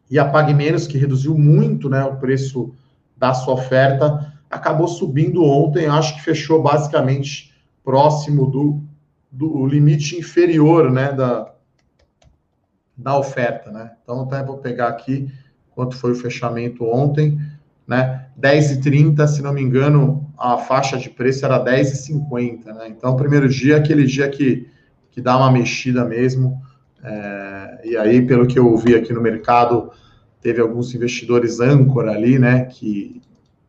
E 0.10 0.18
a 0.18 0.26
Pague 0.26 0.54
Menos, 0.54 0.88
que 0.88 0.98
reduziu 0.98 1.38
muito, 1.38 1.88
né, 1.88 2.04
o 2.04 2.16
preço 2.16 2.74
da 3.16 3.36
sua 3.36 3.54
oferta, 3.54 4.34
acabou 4.50 4.88
subindo 4.88 5.44
ontem, 5.44 5.86
acho 5.86 6.16
que 6.16 6.24
fechou 6.24 6.62
basicamente 6.62 7.54
próximo 7.84 8.48
do, 8.48 8.82
do 9.32 9.68
limite 9.68 10.18
inferior, 10.18 10.92
né, 10.92 11.14
da, 11.14 11.54
da 12.98 13.18
oferta, 13.18 13.72
né? 13.72 13.92
Então, 14.02 14.22
até 14.22 14.44
vou 14.44 14.58
pegar 14.58 14.88
aqui, 14.88 15.32
quanto 15.76 15.96
foi 15.96 16.14
o 16.14 16.16
fechamento 16.16 16.84
ontem, 16.84 17.40
né? 17.86 18.26
10,30, 18.40 19.28
se 19.28 19.42
não 19.44 19.54
me 19.54 19.62
engano, 19.62 20.27
a 20.38 20.58
faixa 20.58 20.98
de 20.98 21.10
preço 21.10 21.46
era 21.46 21.64
10,50, 21.64 22.66
né? 22.66 22.88
Então, 22.90 23.16
primeiro 23.16 23.50
dia 23.50 23.76
é 23.76 23.80
aquele 23.80 24.06
dia 24.06 24.30
que, 24.30 24.70
que 25.12 25.22
dá 25.22 25.38
uma 25.38 25.52
mexida 25.52 26.06
mesmo. 26.06 26.62
É, 27.04 27.82
e 27.84 27.98
aí, 27.98 28.26
pelo 28.26 28.46
que 28.46 28.60
eu 28.60 28.68
ouvi 28.68 28.96
aqui 28.96 29.12
no 29.14 29.22
mercado, 29.22 29.92
teve 30.42 30.62
alguns 30.62 30.94
investidores 30.94 31.60
âncora 31.60 32.12
ali, 32.12 32.38
né? 32.38 32.66
Que, 32.66 33.22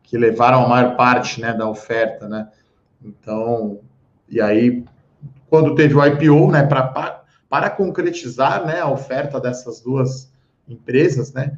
que 0.03 0.17
levaram 0.17 0.65
a 0.65 0.67
maior 0.67 0.95
parte 0.95 1.41
né, 1.41 1.53
da 1.53 1.67
oferta, 1.67 2.27
né? 2.27 2.47
Então, 3.03 3.79
e 4.29 4.39
aí, 4.39 4.83
quando 5.49 5.73
teve 5.73 5.95
o 5.95 6.05
IPO, 6.05 6.51
né, 6.51 6.63
para 6.63 7.19
para 7.49 7.69
concretizar 7.69 8.63
né, 8.63 8.79
a 8.79 8.87
oferta 8.87 9.41
dessas 9.41 9.81
duas 9.81 10.31
empresas, 10.67 11.33
né? 11.33 11.57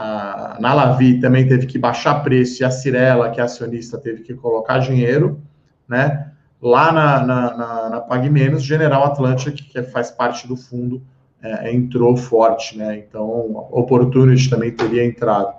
A 0.00 0.56
Nalavi 0.60 1.18
também 1.18 1.48
teve 1.48 1.66
que 1.66 1.76
baixar 1.76 2.22
preço 2.22 2.62
e 2.62 2.64
a 2.64 2.70
Cirela, 2.70 3.30
que 3.30 3.40
é 3.40 3.42
acionista, 3.42 3.98
teve 3.98 4.22
que 4.22 4.32
colocar 4.32 4.78
dinheiro, 4.78 5.42
né? 5.88 6.30
Lá 6.62 6.92
na, 6.92 7.26
na, 7.26 7.56
na, 7.56 7.90
na 7.90 8.00
Pag 8.02 8.30
Menos, 8.30 8.62
General 8.62 9.02
Atlântica, 9.02 9.50
que 9.50 9.82
faz 9.90 10.12
parte 10.12 10.46
do 10.46 10.56
fundo, 10.56 11.02
é, 11.42 11.72
entrou 11.72 12.16
forte, 12.16 12.78
né? 12.78 12.96
Então, 12.96 13.66
Opportunity 13.72 14.48
também 14.48 14.70
teria 14.70 15.04
entrado. 15.04 15.52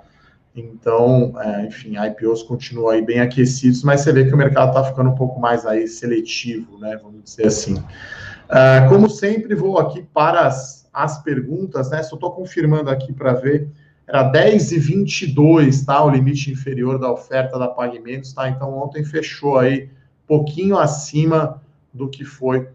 Então, 0.56 1.34
é, 1.38 1.66
enfim, 1.66 1.96
IPOs 1.98 2.42
continuam 2.44 2.92
aí 2.92 3.02
bem 3.02 3.20
aquecidos, 3.20 3.84
mas 3.84 4.00
você 4.00 4.14
vê 4.14 4.24
que 4.24 4.34
o 4.34 4.38
mercado 4.38 4.70
está 4.70 4.86
ficando 4.86 5.10
um 5.10 5.16
pouco 5.16 5.38
mais 5.38 5.66
aí 5.66 5.86
seletivo, 5.86 6.80
né? 6.80 6.98
Vamos 7.04 7.26
dizer 7.26 7.48
assim. 7.48 7.74
Uh, 7.76 8.88
como 8.88 9.10
sempre, 9.10 9.54
vou 9.54 9.78
aqui 9.78 10.02
para 10.14 10.48
as, 10.48 10.88
as 10.94 11.22
perguntas, 11.22 11.90
né? 11.90 12.02
Só 12.04 12.16
estou 12.16 12.32
confirmando 12.32 12.90
aqui 12.90 13.12
para 13.12 13.34
ver. 13.34 13.70
Era 14.10 14.24
10 14.24 14.72
e 14.72 14.80
22, 14.80 15.86
tá? 15.86 16.04
O 16.04 16.10
limite 16.10 16.52
inferior 16.52 16.98
da 16.98 17.12
oferta 17.12 17.60
da 17.60 17.68
Pagamentos, 17.68 18.34
tá? 18.34 18.50
Então, 18.50 18.76
ontem 18.76 19.06
fechou 19.06 19.60
aí 19.60 19.88
pouquinho 20.26 20.80
acima 20.80 21.62
do 21.94 22.10
que 22.10 22.26
foi 22.26 22.68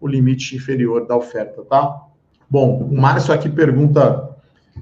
o 0.00 0.08
limite 0.08 0.56
inferior 0.56 1.06
da 1.06 1.16
oferta, 1.16 1.62
tá? 1.62 2.02
Bom, 2.48 2.78
o 2.78 3.00
Márcio 3.00 3.32
aqui 3.32 3.48
pergunta 3.48 4.30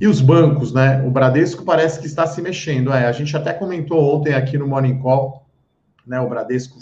e 0.01 0.07
os 0.07 0.23
bancos, 0.23 0.73
né? 0.73 1.05
O 1.07 1.11
Bradesco 1.11 1.63
parece 1.63 2.01
que 2.01 2.07
está 2.07 2.27
se 2.27 2.41
mexendo. 2.41 2.91
É, 2.91 3.07
a 3.07 3.13
gente 3.13 3.37
até 3.37 3.53
comentou 3.53 4.17
ontem 4.17 4.33
aqui 4.33 4.57
no 4.57 4.67
Morning 4.67 4.99
Call, 5.01 5.47
né? 6.07 6.19
O 6.19 6.29
Bradesco 6.29 6.79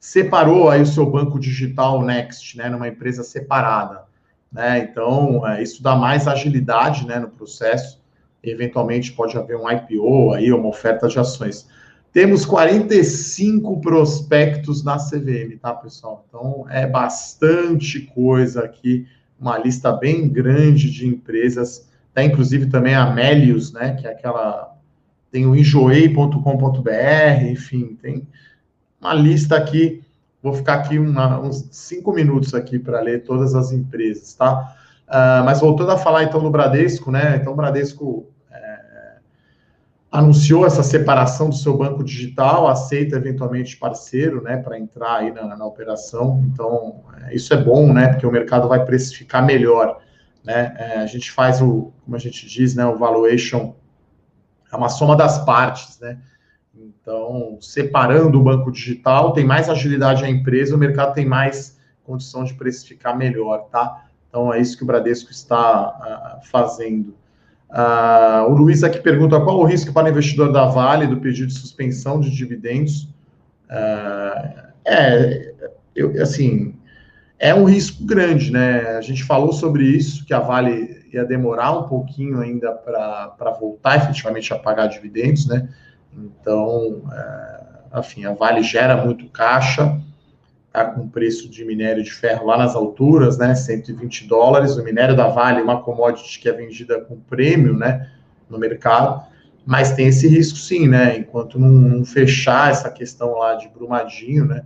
separou 0.00 0.70
aí 0.70 0.80
o 0.80 0.86
seu 0.86 1.04
banco 1.04 1.38
digital 1.38 2.02
Next, 2.02 2.56
né, 2.56 2.68
numa 2.70 2.88
empresa 2.88 3.22
separada, 3.22 4.04
né? 4.50 4.78
Então, 4.78 5.46
é, 5.46 5.62
isso 5.62 5.82
dá 5.82 5.94
mais 5.94 6.26
agilidade, 6.26 7.06
né, 7.06 7.18
no 7.20 7.28
processo. 7.28 8.01
Eventualmente 8.42 9.12
pode 9.12 9.36
haver 9.36 9.56
um 9.56 9.70
IPO 9.70 10.32
aí, 10.32 10.52
uma 10.52 10.68
oferta 10.68 11.08
de 11.08 11.18
ações. 11.18 11.66
Temos 12.12 12.44
45 12.44 13.80
prospectos 13.80 14.84
na 14.84 14.98
CVM, 14.98 15.58
tá, 15.60 15.72
pessoal? 15.72 16.26
Então, 16.28 16.66
é 16.68 16.86
bastante 16.86 18.00
coisa 18.00 18.64
aqui, 18.64 19.06
uma 19.40 19.56
lista 19.58 19.92
bem 19.92 20.28
grande 20.28 20.90
de 20.90 21.06
empresas. 21.06 21.88
Tem 22.14 22.28
inclusive 22.28 22.66
também 22.66 22.94
a 22.94 23.10
Melius, 23.10 23.72
né, 23.72 23.94
que 23.94 24.06
é 24.06 24.10
aquela 24.10 24.72
tem 25.32 25.46
o 25.46 25.56
enjoei.com.br, 25.56 27.44
enfim, 27.50 27.96
tem 28.02 28.28
uma 29.00 29.14
lista 29.14 29.56
aqui. 29.56 30.04
Vou 30.42 30.52
ficar 30.52 30.74
aqui 30.74 30.98
uma, 30.98 31.40
uns 31.40 31.66
cinco 31.70 32.12
minutos 32.12 32.52
aqui 32.52 32.78
para 32.78 33.00
ler 33.00 33.24
todas 33.24 33.54
as 33.54 33.72
empresas, 33.72 34.34
tá? 34.34 34.76
Uh, 35.08 35.42
mas 35.44 35.60
voltando 35.60 35.92
a 35.92 35.96
falar 35.96 36.24
então 36.24 36.42
do 36.42 36.50
Bradesco, 36.50 37.10
né? 37.10 37.36
Então 37.36 37.54
o 37.54 37.56
Bradesco 37.56 38.26
anunciou 40.12 40.66
essa 40.66 40.82
separação 40.82 41.48
do 41.48 41.54
seu 41.54 41.74
banco 41.74 42.04
digital, 42.04 42.68
aceita 42.68 43.16
eventualmente 43.16 43.78
parceiro, 43.78 44.42
né, 44.42 44.58
para 44.58 44.78
entrar 44.78 45.20
aí 45.20 45.32
na, 45.32 45.56
na 45.56 45.64
operação. 45.64 46.44
Então 46.52 47.02
é, 47.22 47.34
isso 47.34 47.54
é 47.54 47.56
bom, 47.56 47.90
né? 47.94 48.08
Porque 48.08 48.26
o 48.26 48.30
mercado 48.30 48.68
vai 48.68 48.84
precificar 48.84 49.44
melhor, 49.44 49.98
né? 50.44 50.74
É, 50.78 50.98
a 50.98 51.06
gente 51.06 51.32
faz 51.32 51.62
o, 51.62 51.90
como 52.04 52.14
a 52.14 52.18
gente 52.18 52.46
diz, 52.46 52.74
né, 52.74 52.84
o 52.84 52.98
valuation 52.98 53.74
é 54.70 54.76
uma 54.76 54.90
soma 54.90 55.16
das 55.16 55.42
partes, 55.46 55.98
né? 55.98 56.18
Então, 56.74 57.58
separando 57.60 58.38
o 58.38 58.42
banco 58.42 58.70
digital, 58.70 59.32
tem 59.32 59.44
mais 59.44 59.68
agilidade 59.68 60.24
a 60.24 60.28
empresa, 60.28 60.74
o 60.74 60.78
mercado 60.78 61.14
tem 61.14 61.26
mais 61.26 61.78
condição 62.04 62.44
de 62.44 62.54
precificar 62.54 63.16
melhor, 63.16 63.68
tá? 63.70 64.04
Então, 64.28 64.52
é 64.52 64.60
isso 64.60 64.76
que 64.76 64.82
o 64.82 64.86
Bradesco 64.86 65.30
está 65.30 66.40
uh, 66.40 66.50
fazendo. 66.50 67.14
Uh, 67.72 68.50
o 68.50 68.54
Luiz 68.54 68.84
aqui 68.84 69.00
pergunta 69.00 69.40
qual 69.40 69.58
o 69.58 69.64
risco 69.64 69.94
para 69.94 70.06
o 70.06 70.10
investidor 70.10 70.52
da 70.52 70.66
Vale 70.66 71.06
do 71.06 71.16
pedido 71.16 71.46
de 71.46 71.54
suspensão 71.54 72.20
de 72.20 72.30
dividendos. 72.30 73.04
Uh, 73.70 74.62
é, 74.84 75.54
eu, 75.96 76.22
assim, 76.22 76.74
é 77.38 77.54
um 77.54 77.64
risco 77.64 78.04
grande, 78.04 78.52
né? 78.52 78.98
A 78.98 79.00
gente 79.00 79.24
falou 79.24 79.52
sobre 79.54 79.84
isso, 79.84 80.26
que 80.26 80.34
a 80.34 80.40
Vale 80.40 81.02
ia 81.10 81.24
demorar 81.24 81.72
um 81.72 81.88
pouquinho 81.88 82.40
ainda 82.40 82.72
para 82.72 83.56
voltar 83.58 83.96
efetivamente 83.96 84.52
a 84.52 84.58
pagar 84.58 84.86
dividendos, 84.88 85.46
né? 85.46 85.68
Então, 86.12 87.02
é, 87.10 87.98
enfim, 88.00 88.26
a 88.26 88.34
Vale 88.34 88.62
gera 88.62 89.02
muito 89.02 89.26
caixa, 89.30 89.98
está 90.72 90.86
com 90.86 91.06
preço 91.06 91.50
de 91.50 91.64
minério 91.66 92.02
de 92.02 92.10
ferro 92.10 92.46
lá 92.46 92.56
nas 92.56 92.74
alturas, 92.74 93.36
né, 93.36 93.54
120 93.54 94.26
dólares. 94.26 94.76
O 94.76 94.82
minério 94.82 95.14
da 95.14 95.28
Vale, 95.28 95.60
uma 95.60 95.82
commodity 95.82 96.40
que 96.40 96.48
é 96.48 96.52
vendida 96.52 96.98
com 97.02 97.20
prêmio, 97.20 97.76
né, 97.76 98.10
no 98.48 98.58
mercado, 98.58 99.22
mas 99.66 99.92
tem 99.92 100.08
esse 100.08 100.26
risco 100.26 100.56
sim, 100.56 100.88
né, 100.88 101.18
enquanto 101.18 101.58
não, 101.58 101.68
não 101.68 102.04
fechar 102.04 102.70
essa 102.70 102.90
questão 102.90 103.38
lá 103.38 103.54
de 103.54 103.68
Brumadinho, 103.68 104.46
né, 104.46 104.62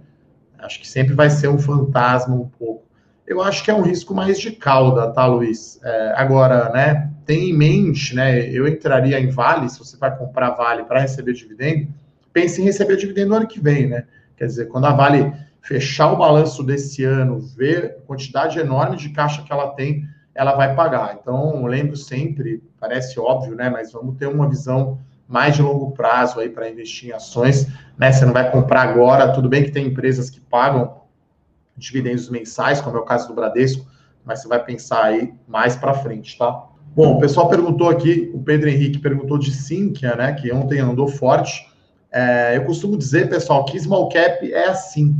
acho 0.60 0.80
que 0.80 0.88
sempre 0.88 1.12
vai 1.12 1.28
ser 1.28 1.48
um 1.48 1.58
fantasma 1.58 2.34
um 2.34 2.48
pouco. 2.48 2.84
Eu 3.26 3.42
acho 3.42 3.64
que 3.64 3.70
é 3.72 3.74
um 3.74 3.82
risco 3.82 4.14
mais 4.14 4.38
de 4.38 4.52
cauda, 4.52 5.10
tá, 5.10 5.26
Luiz? 5.26 5.80
É, 5.82 6.14
agora, 6.16 6.70
né, 6.70 7.10
tem 7.24 7.50
em 7.50 7.52
mente, 7.52 8.14
né? 8.14 8.48
Eu 8.48 8.68
entraria 8.68 9.18
em 9.18 9.28
Vale, 9.28 9.68
se 9.68 9.80
você 9.80 9.96
vai 9.96 10.16
comprar 10.16 10.50
Vale 10.50 10.84
para 10.84 11.00
receber 11.00 11.32
dividendo, 11.32 11.88
pense 12.32 12.62
em 12.62 12.64
receber 12.64 12.96
dividendo 12.96 13.30
no 13.30 13.36
ano 13.36 13.48
que 13.48 13.60
vem, 13.60 13.88
né? 13.88 14.04
Quer 14.36 14.46
dizer, 14.46 14.66
quando 14.66 14.84
a 14.84 14.92
Vale 14.92 15.32
fechar 15.66 16.12
o 16.12 16.16
balanço 16.16 16.62
desse 16.62 17.02
ano, 17.02 17.40
ver 17.40 17.96
a 17.98 18.06
quantidade 18.06 18.58
enorme 18.58 18.96
de 18.96 19.08
caixa 19.08 19.42
que 19.42 19.52
ela 19.52 19.70
tem, 19.70 20.04
ela 20.32 20.54
vai 20.54 20.76
pagar. 20.76 21.18
Então, 21.20 21.64
lembro 21.66 21.96
sempre, 21.96 22.62
parece 22.78 23.18
óbvio, 23.18 23.56
né? 23.56 23.68
Mas 23.68 23.92
vamos 23.92 24.16
ter 24.16 24.28
uma 24.28 24.48
visão 24.48 25.00
mais 25.26 25.56
de 25.56 25.62
longo 25.62 25.90
prazo 25.90 26.38
aí 26.38 26.48
para 26.48 26.70
investir 26.70 27.08
em 27.08 27.12
ações, 27.12 27.66
né? 27.98 28.12
Você 28.12 28.24
não 28.24 28.32
vai 28.32 28.48
comprar 28.50 28.82
agora, 28.82 29.32
tudo 29.32 29.48
bem 29.48 29.64
que 29.64 29.72
tem 29.72 29.88
empresas 29.88 30.30
que 30.30 30.40
pagam 30.40 31.00
dividendos 31.76 32.30
mensais, 32.30 32.80
como 32.80 32.96
é 32.96 33.00
o 33.00 33.04
caso 33.04 33.26
do 33.26 33.34
Bradesco, 33.34 33.84
mas 34.24 34.40
você 34.40 34.48
vai 34.48 34.62
pensar 34.64 35.04
aí 35.04 35.34
mais 35.48 35.74
para 35.74 35.94
frente, 35.94 36.38
tá? 36.38 36.64
Bom, 36.94 37.16
o 37.16 37.20
pessoal 37.20 37.48
perguntou 37.48 37.90
aqui, 37.90 38.30
o 38.32 38.40
Pedro 38.40 38.68
Henrique 38.68 38.98
perguntou 38.98 39.36
de 39.36 39.52
Sinqia, 39.52 40.14
né, 40.14 40.32
que 40.32 40.50
ontem 40.52 40.78
andou 40.78 41.08
forte. 41.08 41.68
É, 42.10 42.56
eu 42.56 42.64
costumo 42.64 42.96
dizer, 42.96 43.28
pessoal, 43.28 43.64
que 43.64 43.78
small 43.78 44.08
cap 44.08 44.50
é 44.50 44.68
assim, 44.68 45.14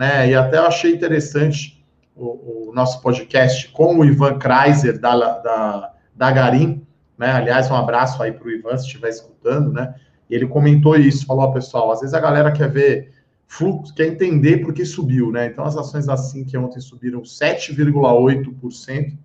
né, 0.00 0.30
e 0.30 0.34
até 0.34 0.56
eu 0.56 0.64
achei 0.64 0.94
interessante 0.94 1.84
o, 2.16 2.70
o 2.70 2.72
nosso 2.74 3.02
podcast 3.02 3.68
com 3.68 3.98
o 3.98 4.04
Ivan 4.06 4.38
Kreiser, 4.38 4.98
da, 4.98 5.14
da, 5.14 5.92
da 6.16 6.30
Garim, 6.30 6.86
né, 7.18 7.32
aliás, 7.32 7.70
um 7.70 7.74
abraço 7.74 8.22
aí 8.22 8.32
para 8.32 8.48
o 8.48 8.50
Ivan, 8.50 8.78
se 8.78 8.86
estiver 8.86 9.10
escutando, 9.10 9.70
né, 9.70 9.94
e 10.30 10.34
ele 10.34 10.46
comentou 10.46 10.96
isso, 10.96 11.26
falou, 11.26 11.44
ó, 11.44 11.52
pessoal, 11.52 11.92
às 11.92 12.00
vezes 12.00 12.14
a 12.14 12.20
galera 12.20 12.50
quer 12.50 12.70
ver 12.70 13.12
fluxo, 13.46 13.94
quer 13.94 14.06
entender 14.06 14.64
por 14.64 14.72
que 14.72 14.86
subiu, 14.86 15.30
né, 15.30 15.48
então 15.48 15.66
as 15.66 15.76
ações 15.76 16.06
da 16.06 16.16
Sinqia 16.16 16.58
ontem 16.58 16.80
subiram 16.80 17.20
7,8%, 17.20 19.18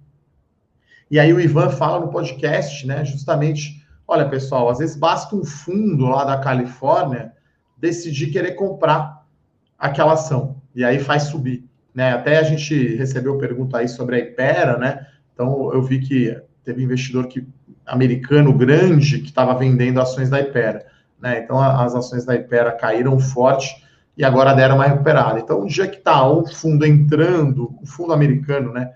e 1.09 1.17
aí 1.17 1.31
o 1.31 1.39
Ivan 1.39 1.69
fala 1.69 2.01
no 2.01 2.11
podcast, 2.11 2.85
né, 2.85 3.05
justamente, 3.05 3.81
olha, 4.05 4.27
pessoal, 4.27 4.67
às 4.69 4.79
vezes 4.79 4.97
basta 4.97 5.37
um 5.37 5.45
fundo 5.45 6.07
lá 6.07 6.25
da 6.25 6.37
Califórnia 6.37 7.31
decidir 7.77 8.29
querer 8.29 8.55
comprar 8.55 9.25
aquela 9.79 10.13
ação, 10.13 10.61
e 10.75 10.83
aí 10.83 10.99
faz 10.99 11.23
subir, 11.23 11.63
né? 11.93 12.13
Até 12.13 12.37
a 12.37 12.43
gente 12.43 12.95
recebeu 12.95 13.37
pergunta 13.37 13.77
aí 13.77 13.87
sobre 13.87 14.15
a 14.15 14.19
Ipera, 14.19 14.77
né? 14.77 15.07
Então 15.33 15.73
eu 15.73 15.81
vi 15.81 15.99
que 15.99 16.37
teve 16.63 16.83
investidor 16.83 17.27
que 17.27 17.47
americano 17.85 18.51
grande 18.53 19.19
que 19.19 19.29
estava 19.29 19.53
vendendo 19.57 20.01
ações 20.01 20.29
da 20.29 20.41
Ipera, 20.41 20.85
né? 21.19 21.39
Então 21.39 21.61
as 21.61 21.95
ações 21.95 22.25
da 22.25 22.35
Ipera 22.35 22.71
caíram 22.71 23.19
forte 23.19 23.85
e 24.17 24.23
agora 24.23 24.53
deram 24.53 24.75
uma 24.75 24.85
recuperada. 24.85 25.39
Então, 25.39 25.61
um 25.61 25.67
dia 25.67 25.87
que 25.87 25.97
está 25.97 26.27
um 26.29 26.45
fundo 26.45 26.85
entrando, 26.85 27.75
o 27.81 27.85
fundo 27.85 28.13
americano, 28.13 28.71
né, 28.71 28.93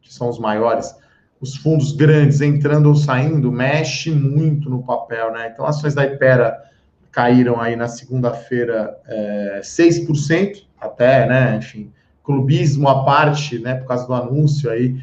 que 0.00 0.12
são 0.12 0.28
os 0.28 0.38
maiores, 0.38 0.94
os 1.40 1.56
fundos 1.56 1.92
grandes 1.92 2.40
entrando 2.40 2.86
ou 2.86 2.94
saindo, 2.94 3.52
mexe 3.52 4.10
muito 4.10 4.68
no 4.68 4.82
papel, 4.82 5.32
né? 5.32 5.50
Então, 5.52 5.66
ações 5.66 5.94
da 5.94 6.04
Ipera 6.04 6.56
caíram 7.12 7.60
aí 7.60 7.76
na 7.76 7.88
segunda-feira 7.88 8.98
é, 9.06 9.60
6%, 9.62 10.65
até, 10.80 11.26
né? 11.26 11.56
Enfim, 11.56 11.92
clubismo 12.22 12.88
à 12.88 13.04
parte, 13.04 13.58
né? 13.58 13.74
Por 13.76 13.86
causa 13.86 14.06
do 14.06 14.14
anúncio 14.14 14.70
aí, 14.70 15.00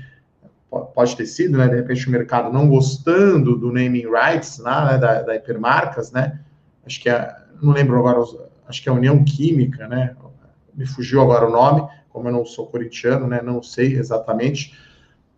pode 0.94 1.16
ter 1.16 1.26
sido, 1.26 1.58
né? 1.58 1.68
De 1.68 1.76
repente 1.76 2.08
o 2.08 2.12
mercado 2.12 2.52
não 2.52 2.68
gostando 2.68 3.56
do 3.56 3.72
naming 3.72 4.08
rights 4.08 4.60
né? 4.60 4.98
da, 4.98 5.22
da 5.22 5.36
hipermarcas, 5.36 6.12
né? 6.12 6.40
Acho 6.86 7.02
que 7.02 7.10
é, 7.10 7.34
não 7.62 7.72
lembro 7.72 7.98
agora, 7.98 8.20
acho 8.68 8.82
que 8.82 8.90
é 8.90 8.92
a 8.92 8.96
União 8.96 9.24
Química, 9.24 9.88
né? 9.88 10.16
Me 10.74 10.86
fugiu 10.86 11.22
agora 11.22 11.48
o 11.48 11.52
nome, 11.52 11.88
como 12.10 12.28
eu 12.28 12.34
não 12.34 12.46
sou 12.46 12.68
corintiano, 12.68 13.28
né? 13.28 13.42
Não 13.42 13.62
sei 13.62 13.96
exatamente 13.96 14.78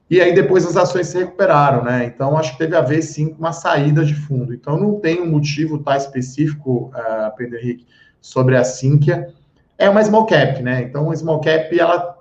E 0.10 0.22
aí 0.22 0.34
depois 0.34 0.66
as 0.66 0.78
ações 0.78 1.08
se 1.08 1.18
recuperaram, 1.18 1.84
né? 1.84 2.06
Então 2.06 2.38
acho 2.38 2.54
que 2.54 2.60
teve 2.60 2.76
a 2.76 2.82
ver 2.82 3.02
sim 3.02 3.30
com 3.30 3.40
uma 3.40 3.54
saída 3.54 4.06
de 4.06 4.16
fundo. 4.16 4.54
Então 4.54 4.78
não 4.78 5.00
tem 5.00 5.22
um 5.22 5.30
motivo 5.30 5.80
tá 5.80 5.98
específico, 5.98 6.92
uh, 6.96 7.36
Pedro 7.36 7.58
Henrique, 7.58 7.86
sobre 8.22 8.56
a 8.56 8.64
Sinqia. 8.64 9.34
É 9.78 9.90
uma 9.90 10.04
small 10.04 10.26
cap, 10.26 10.62
né? 10.62 10.84
Então 10.84 11.16
small 11.16 11.42
cap, 11.42 11.78
ela, 11.78 12.18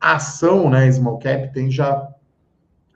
a 0.00 0.16
ação, 0.16 0.70
né, 0.70 0.90
small 0.90 1.18
cap 1.18 1.52
tende 1.52 1.80
a 1.82 2.08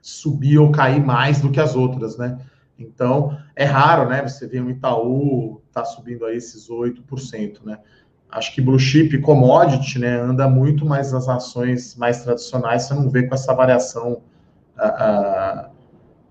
subir 0.01 0.57
ou 0.57 0.71
cair 0.71 1.03
mais 1.03 1.41
do 1.41 1.51
que 1.51 1.59
as 1.59 1.75
outras, 1.75 2.17
né? 2.17 2.37
Então 2.79 3.37
é 3.55 3.65
raro, 3.65 4.07
né? 4.09 4.21
Você 4.21 4.47
vê 4.47 4.61
um 4.61 4.69
Itaú 4.69 5.61
tá 5.71 5.83
subindo 5.83 6.25
aí 6.25 6.37
esses 6.37 6.69
8%, 6.69 7.63
né? 7.63 7.79
acho 8.31 8.53
que 8.53 8.61
blue 8.61 8.79
chip 8.79 9.17
commodity, 9.21 9.99
né, 9.99 10.19
anda 10.19 10.47
muito 10.47 10.85
mais 10.85 11.11
nas 11.11 11.27
ações 11.27 11.95
mais 11.95 12.23
tradicionais, 12.23 12.83
você 12.83 12.93
não 12.93 13.09
vê 13.09 13.23
com 13.23 13.33
essa 13.33 13.53
variação 13.53 14.21
uh, 14.77 15.67
uh, 15.67 15.71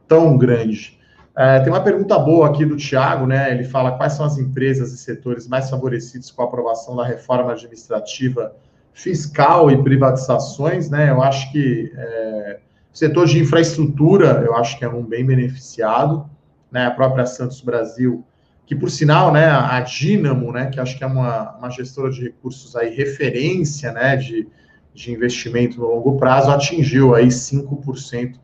tão 0.07 0.37
grande. 0.37 0.99
Uh, 1.37 1.63
tem 1.63 1.71
uma 1.71 1.83
pergunta 1.83 2.19
boa 2.19 2.49
aqui 2.49 2.65
do 2.65 2.77
Tiago, 2.77 3.27
né? 3.27 3.53
Ele 3.53 3.65
fala 3.65 3.97
quais 3.97 4.15
são 4.15 4.25
as 4.25 4.39
empresas 4.39 4.93
e 4.93 4.97
setores 4.97 5.47
mais 5.47 5.69
favorecidos 5.69 6.31
com 6.31 6.43
a 6.43 6.47
aprovação 6.47 6.97
da 6.97 7.05
reforma 7.05 7.53
administrativa 7.53 8.57
fiscal 8.95 9.71
e 9.71 9.83
privatizações, 9.83 10.89
né? 10.89 11.11
Eu 11.11 11.23
acho 11.23 11.53
que 11.53 11.93
é, 11.95 12.59
o 12.93 12.97
setor 12.97 13.27
de 13.27 13.39
infraestrutura, 13.39 14.43
eu 14.47 14.57
acho 14.57 14.79
que 14.79 14.85
é 14.87 14.89
um 14.89 15.03
bem 15.03 15.27
beneficiado, 15.27 16.29
né? 16.73 16.87
A 16.87 16.91
própria 16.91 17.27
Santos 17.27 17.61
Brasil 17.61 18.25
que 18.67 18.75
por 18.75 18.91
sinal, 18.91 19.33
né, 19.33 19.47
a 19.47 19.81
Dynamo, 19.81 20.53
né, 20.53 20.67
que 20.67 20.81
acho 20.81 20.99
que 20.99 21.05
é 21.05 21.07
uma, 21.07 21.57
uma 21.57 21.71
gestora 21.71 22.11
de 22.11 22.25
recursos 22.25 22.75
aí, 22.75 22.93
referência, 22.95 23.93
né, 23.93 24.17
de, 24.17 24.49
de 24.93 25.13
investimento 25.13 25.79
no 25.79 25.87
longo 25.87 26.17
prazo, 26.17 26.51
atingiu 26.51 27.15
aí 27.15 27.29
5%, 27.29 28.35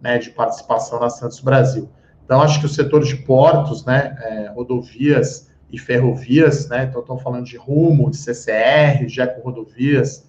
né, 0.00 0.16
de 0.16 0.30
participação 0.30 0.98
na 0.98 1.10
Santos 1.10 1.40
Brasil. 1.40 1.90
Então, 2.26 2.42
acho 2.42 2.58
que 2.58 2.66
o 2.66 2.68
setor 2.68 3.04
de 3.04 3.14
portos, 3.18 3.84
né, 3.84 4.16
é, 4.20 4.48
rodovias 4.48 5.48
e 5.70 5.78
ferrovias, 5.78 6.68
né, 6.68 6.88
então 6.90 7.00
estão 7.00 7.16
falando 7.16 7.44
de 7.44 7.56
rumo, 7.56 8.10
de 8.10 8.16
CCR, 8.16 9.06
de 9.06 9.20
eco-rodovias, 9.20 10.28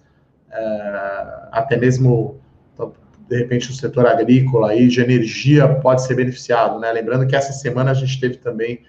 é, 0.50 1.48
até 1.50 1.76
mesmo, 1.76 2.40
então, 2.72 2.92
de 3.28 3.36
repente, 3.36 3.68
o 3.68 3.74
setor 3.74 4.06
agrícola 4.06 4.76
e 4.76 4.86
de 4.86 5.00
energia 5.00 5.68
pode 5.68 6.02
ser 6.04 6.14
beneficiado, 6.14 6.78
né, 6.78 6.92
lembrando 6.92 7.26
que 7.26 7.34
essa 7.34 7.52
semana 7.52 7.90
a 7.90 7.94
gente 7.94 8.20
teve 8.20 8.36
também 8.36 8.84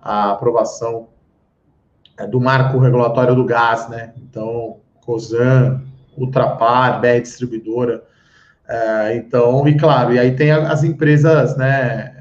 a 0.00 0.30
aprovação 0.30 1.08
é, 2.18 2.26
do 2.26 2.40
marco 2.40 2.78
regulatório 2.78 3.34
do 3.34 3.44
gás, 3.44 3.88
né? 3.90 4.14
Então, 4.16 4.78
COSAN, 5.04 5.82
Ultrapar, 6.16 7.00
BR 7.00 7.20
Distribuidora. 7.20 8.02
É, 8.68 9.16
então, 9.16 9.68
e 9.68 9.76
claro, 9.76 10.14
e 10.14 10.18
aí 10.18 10.34
tem 10.34 10.50
as 10.50 10.82
empresas, 10.82 11.56
né, 11.56 12.15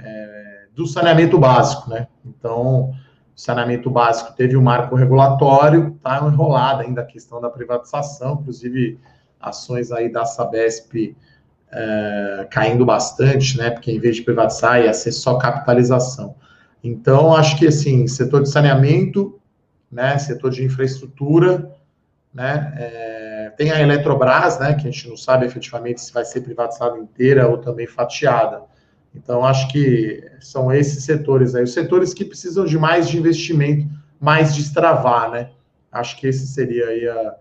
do 0.76 0.86
saneamento 0.86 1.40
básico, 1.40 1.90
né? 1.90 2.08
Então, 2.26 2.94
saneamento 3.36 3.90
básico 3.90 4.34
teve 4.36 4.58
um 4.58 4.62
marco 4.62 4.96
regulatório, 4.96 5.98
tá 6.04 6.18
enrolada 6.18 6.84
ainda 6.84 7.02
a 7.02 7.06
questão 7.06 7.40
da 7.40 7.50
privatização, 7.50 8.40
inclusive 8.42 9.00
ações 9.40 9.92
aí 9.92 10.12
da 10.12 10.26
Sabesp 10.26 11.16
é, 11.72 12.48
caindo 12.52 12.86
bastante, 12.86 13.58
né? 13.58 13.70
Porque 13.70 13.92
em 13.92 14.00
vez 14.00 14.18
de 14.18 14.24
privatizar 14.24 14.82
ia 14.82 14.94
ser 14.94 15.12
só 15.12 15.38
capitalização. 15.38 16.36
Então, 16.84 17.34
acho 17.34 17.58
que, 17.58 17.68
assim, 17.68 18.08
setor 18.08 18.44
de 18.44 18.50
saneamento, 18.50 19.40
né, 19.92 20.18
setor 20.20 20.52
de 20.52 20.64
infraestrutura, 20.64 21.72
né, 22.34 22.74
é, 22.78 23.54
tem 23.58 23.72
a 23.72 23.82
Eletrobras, 23.82 24.60
né, 24.60 24.74
que 24.74 24.88
a 24.88 24.92
gente 24.92 25.10
não 25.10 25.18
sabe 25.18 25.46
efetivamente 25.46 26.02
se 26.02 26.14
vai 26.14 26.24
ser 26.26 26.42
privatizada 26.42 26.98
inteira 26.98 27.48
ou 27.48 27.58
também 27.58 27.88
fatiada. 27.88 28.62
Então, 29.16 29.46
acho 29.46 29.68
que 29.70 30.24
são 30.42 30.72
esses 30.72 31.04
setores 31.04 31.56
aí, 31.56 31.64
os 31.64 31.74
setores 31.74 32.14
que 32.14 32.26
precisam 32.26 32.66
de 32.66 32.78
mais 32.78 33.10
de 33.10 33.18
investimento, 33.18 33.88
mais 34.20 34.54
de 34.54 34.62
extravar, 34.62 35.32
né? 35.32 35.50
Acho 35.92 36.18
que 36.18 36.28
esse 36.28 36.46
seria 36.48 36.88
aí 36.88 37.08
a, 37.08 37.36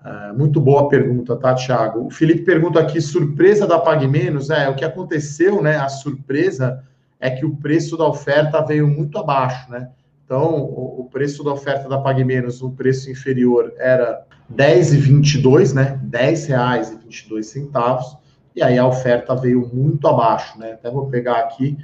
a 0.00 0.32
muito 0.34 0.60
boa 0.60 0.88
pergunta, 0.88 1.36
tá, 1.36 1.54
Thiago? 1.54 2.06
O 2.06 2.10
Felipe 2.10 2.42
pergunta 2.42 2.78
aqui, 2.78 3.00
surpresa 3.00 3.66
da 3.66 3.78
Pague 3.78 4.06
Menos, 4.06 4.50
é, 4.50 4.68
o 4.68 4.74
que 4.74 4.84
aconteceu, 4.84 5.62
né, 5.62 5.76
a 5.76 5.88
surpresa 5.88 6.84
é 7.18 7.30
que 7.30 7.44
o 7.44 7.56
preço 7.56 7.96
da 7.96 8.06
oferta 8.06 8.64
veio 8.64 8.86
muito 8.86 9.18
abaixo, 9.18 9.70
né? 9.70 9.90
Então, 10.24 10.56
o, 10.56 11.00
o 11.00 11.08
preço 11.10 11.42
da 11.42 11.52
oferta 11.52 11.88
da 11.88 11.98
Pague 11.98 12.22
Menos, 12.22 12.62
o 12.62 12.70
preço 12.70 13.10
inferior 13.10 13.72
era 13.78 14.24
R$10,22, 14.50 15.72
né? 15.72 15.98
R$10,22, 16.12 18.18
e 18.58 18.62
aí 18.62 18.76
a 18.76 18.84
oferta 18.84 19.36
veio 19.36 19.70
muito 19.72 20.08
abaixo, 20.08 20.58
né? 20.58 20.72
Até 20.72 20.90
vou 20.90 21.06
pegar 21.06 21.38
aqui 21.38 21.78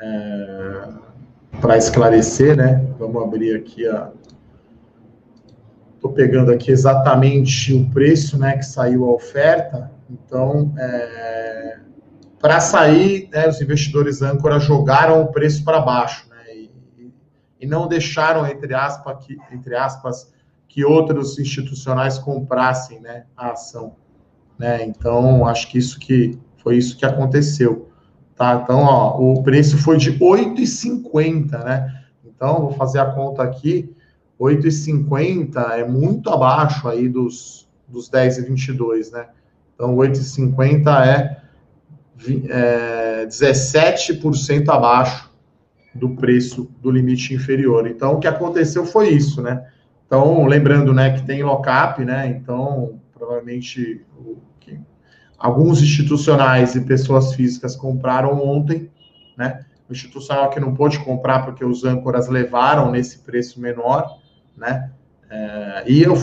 é, 0.00 0.88
para 1.60 1.76
esclarecer, 1.76 2.56
né? 2.56 2.84
Vamos 2.98 3.22
abrir 3.22 3.54
aqui 3.54 3.86
a. 3.86 4.10
Estou 5.94 6.12
pegando 6.12 6.50
aqui 6.50 6.72
exatamente 6.72 7.72
o 7.72 7.88
preço, 7.90 8.36
né? 8.36 8.56
Que 8.56 8.66
saiu 8.66 9.04
a 9.04 9.12
oferta. 9.12 9.92
Então, 10.10 10.74
é, 10.76 11.78
para 12.40 12.58
sair, 12.58 13.28
né, 13.30 13.48
os 13.48 13.60
investidores 13.60 14.20
âncora 14.20 14.58
jogaram 14.58 15.22
o 15.22 15.28
preço 15.28 15.64
para 15.64 15.80
baixo, 15.80 16.28
né, 16.30 16.52
e, 16.52 17.12
e, 17.60 17.66
não 17.66 17.86
deixaram, 17.86 18.46
entre 18.46 18.74
aspas, 18.74 19.24
que, 19.24 19.36
entre 19.52 19.76
aspas, 19.76 20.32
que 20.66 20.84
outros 20.84 21.38
institucionais 21.38 22.18
comprassem 22.18 23.00
né, 23.00 23.26
a 23.36 23.52
ação. 23.52 23.94
Né? 24.58 24.84
Então, 24.84 25.46
acho 25.46 25.70
que 25.70 25.78
isso 25.78 25.98
que 25.98 26.38
foi 26.56 26.76
isso 26.76 26.96
que 26.96 27.06
aconteceu. 27.06 27.88
Tá? 28.34 28.60
Então, 28.62 28.80
ó, 28.80 29.18
o 29.18 29.42
preço 29.42 29.78
foi 29.78 29.96
de 29.96 30.18
8,50, 30.18 31.64
né? 31.64 32.02
Então, 32.24 32.60
vou 32.60 32.72
fazer 32.72 33.00
a 33.00 33.06
conta 33.06 33.42
aqui, 33.42 33.94
8,50 34.40 35.56
é 35.72 35.84
muito 35.84 36.30
abaixo 36.30 36.86
aí 36.88 37.08
dos, 37.08 37.68
dos 37.88 38.08
10,22, 38.08 39.10
né? 39.10 39.26
Então, 39.74 39.96
8,50 39.96 41.06
é 41.06 41.38
é, 42.48 43.26
17% 43.26 44.68
abaixo 44.68 45.30
do 45.94 46.10
preço 46.10 46.70
do 46.80 46.90
limite 46.90 47.34
inferior. 47.34 47.86
Então, 47.86 48.14
o 48.14 48.18
que 48.18 48.26
aconteceu 48.26 48.84
foi 48.84 49.10
isso, 49.10 49.42
né? 49.42 49.66
Então, 50.06 50.46
lembrando, 50.46 50.92
né, 50.92 51.10
que 51.10 51.26
tem 51.26 51.42
lockup, 51.42 52.04
né? 52.04 52.26
Então, 52.28 53.00
provavelmente 53.16 54.04
alguns 55.38 55.82
institucionais 55.82 56.74
e 56.74 56.80
pessoas 56.80 57.34
físicas 57.34 57.76
compraram 57.76 58.42
ontem, 58.44 58.90
né? 59.36 59.64
O 59.88 59.92
institucional 59.92 60.50
que 60.50 60.58
não 60.60 60.74
pôde 60.74 60.98
comprar 60.98 61.44
porque 61.44 61.64
os 61.64 61.84
âncoras 61.84 62.28
levaram 62.28 62.90
nesse 62.90 63.20
preço 63.20 63.60
menor, 63.60 64.18
né? 64.56 64.90
É, 65.30 65.84
e 65.86 66.02
eu, 66.02 66.14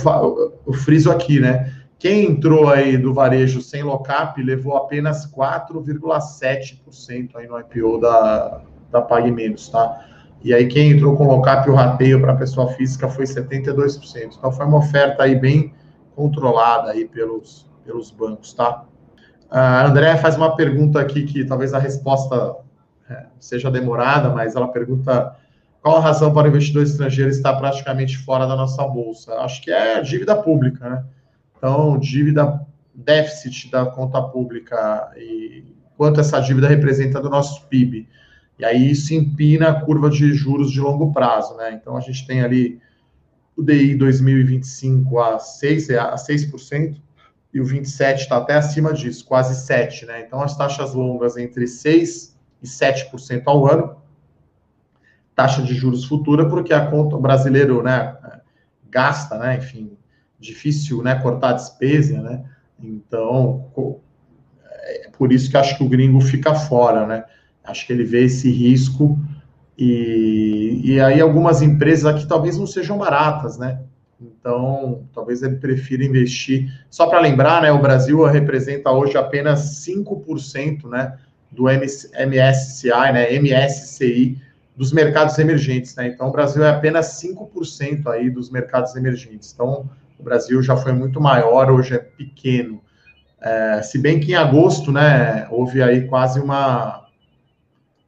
eu 0.67 0.73
friso 0.73 1.09
aqui, 1.11 1.39
né? 1.39 1.73
Quem 1.97 2.25
entrou 2.25 2.69
aí 2.69 2.97
do 2.97 3.13
varejo 3.13 3.61
sem 3.61 3.81
lockup 3.81 4.41
levou 4.43 4.75
apenas 4.75 5.25
4,7% 5.31 7.29
aí 7.35 7.47
no 7.47 7.57
IPO 7.59 7.99
da, 7.99 8.61
da 8.91 9.01
Pague 9.01 9.31
Menos, 9.31 9.69
tá? 9.69 10.05
E 10.43 10.53
aí 10.53 10.67
quem 10.67 10.91
entrou 10.91 11.15
com 11.15 11.25
lockup 11.25 11.67
e 11.67 11.71
o 11.71 11.75
rateio 11.75 12.21
para 12.21 12.35
pessoa 12.35 12.67
física 12.73 13.07
foi 13.07 13.25
72%. 13.25 14.35
Então 14.37 14.51
foi 14.51 14.65
uma 14.65 14.77
oferta 14.77 15.23
aí 15.23 15.35
bem 15.35 15.73
controlada 16.15 16.91
aí 16.91 17.05
pelos, 17.05 17.65
pelos 17.83 18.11
bancos, 18.11 18.53
tá? 18.53 18.85
A 19.49 19.85
André 19.85 20.17
faz 20.17 20.35
uma 20.35 20.55
pergunta 20.55 20.99
aqui 20.99 21.23
que 21.23 21.45
talvez 21.45 21.73
a 21.73 21.79
resposta 21.79 22.55
é, 23.09 23.25
seja 23.39 23.69
demorada, 23.69 24.29
mas 24.29 24.55
ela 24.55 24.67
pergunta 24.67 25.35
qual 25.81 25.97
a 25.97 26.01
razão 26.01 26.33
para 26.33 26.45
o 26.45 26.49
investidor 26.49 26.83
estrangeiro 26.83 27.29
estar 27.29 27.53
praticamente 27.55 28.17
fora 28.17 28.47
da 28.47 28.55
nossa 28.55 28.83
bolsa? 28.87 29.35
Acho 29.35 29.61
que 29.61 29.71
é 29.71 30.01
dívida 30.01 30.35
pública, 30.35 30.89
né? 30.89 31.05
Então, 31.55 31.97
dívida, 31.99 32.65
déficit 32.93 33.69
da 33.69 33.85
conta 33.85 34.21
pública 34.21 35.11
e 35.15 35.75
quanto 35.95 36.19
essa 36.19 36.39
dívida 36.39 36.67
representa 36.67 37.21
do 37.21 37.29
nosso 37.29 37.67
PIB. 37.67 38.07
E 38.57 38.65
aí 38.65 38.89
isso 38.89 39.13
empina 39.13 39.69
a 39.69 39.81
curva 39.81 40.09
de 40.09 40.33
juros 40.33 40.71
de 40.71 40.79
longo 40.79 41.13
prazo, 41.13 41.55
né? 41.55 41.71
Então 41.73 41.95
a 41.95 42.01
gente 42.01 42.25
tem 42.25 42.41
ali 42.41 42.79
o 43.55 43.61
DI 43.61 43.95
2025 43.95 45.19
a 45.19 45.39
6, 45.39 45.89
a 45.91 46.15
6% 46.15 46.97
e 47.55 47.61
o 47.61 47.63
27 47.63 48.23
está 48.23 48.35
até 48.35 48.55
acima 48.55 48.91
disso, 48.91 49.23
quase 49.23 49.55
7, 49.65 50.05
né? 50.05 50.25
Então 50.27 50.41
as 50.41 50.57
taxas 50.57 50.93
longas 50.93 51.37
entre 51.37 51.65
6 51.65 52.37
e 52.61 52.67
7% 52.67 53.43
ao 53.45 53.65
ano, 53.65 53.95
taxa 55.33 55.61
de 55.61 55.73
juros 55.73 56.03
futura, 56.03 56.49
porque 56.49 56.73
a 56.73 56.85
conta 56.87 57.17
brasileiro, 57.17 57.81
né, 57.81 58.13
gasta, 58.91 59.37
né, 59.37 59.55
enfim, 59.55 59.97
difícil, 60.37 61.01
né, 61.01 61.15
cortar 61.15 61.53
despesa, 61.53 62.21
né? 62.21 62.43
Então, 62.77 63.71
é 64.83 65.09
por 65.17 65.31
isso 65.31 65.49
que 65.49 65.55
acho 65.55 65.77
que 65.77 65.83
o 65.83 65.87
gringo 65.87 66.19
fica 66.19 66.53
fora, 66.53 67.07
né? 67.07 67.23
Acho 67.63 67.87
que 67.87 67.93
ele 67.93 68.03
vê 68.03 68.25
esse 68.25 68.51
risco 68.51 69.17
e, 69.77 70.81
e 70.83 70.99
aí 70.99 71.21
algumas 71.21 71.61
empresas 71.61 72.05
aqui 72.05 72.27
talvez 72.27 72.57
não 72.57 72.67
sejam 72.67 72.97
baratas, 72.97 73.57
né? 73.57 73.79
Então, 74.19 75.07
talvez 75.13 75.43
ele 75.43 75.57
prefira 75.57 76.03
investir. 76.03 76.71
Só 76.89 77.07
para 77.07 77.19
lembrar, 77.19 77.61
né, 77.61 77.71
o 77.71 77.81
Brasil 77.81 78.23
representa 78.25 78.91
hoje 78.91 79.17
apenas 79.17 79.85
5% 79.85 80.89
né, 80.89 81.17
do 81.51 81.63
MSCI, 81.63 83.11
né, 83.13 83.37
MSCI, 83.39 84.41
dos 84.75 84.91
mercados 84.91 85.37
emergentes. 85.37 85.95
Né? 85.95 86.07
Então, 86.07 86.29
o 86.29 86.31
Brasil 86.31 86.63
é 86.63 86.69
apenas 86.69 87.21
5% 87.21 88.07
aí 88.07 88.29
dos 88.29 88.49
mercados 88.49 88.95
emergentes. 88.95 89.51
Então, 89.53 89.89
o 90.17 90.23
Brasil 90.23 90.61
já 90.61 90.77
foi 90.77 90.93
muito 90.93 91.19
maior, 91.19 91.69
hoje 91.69 91.95
é 91.95 91.99
pequeno. 91.99 92.81
É, 93.41 93.81
se 93.81 93.99
bem 93.99 94.19
que 94.19 94.31
em 94.31 94.35
agosto, 94.35 94.91
né, 94.91 95.47
houve 95.51 95.81
aí 95.81 96.07
quase 96.07 96.39
uma... 96.39 97.05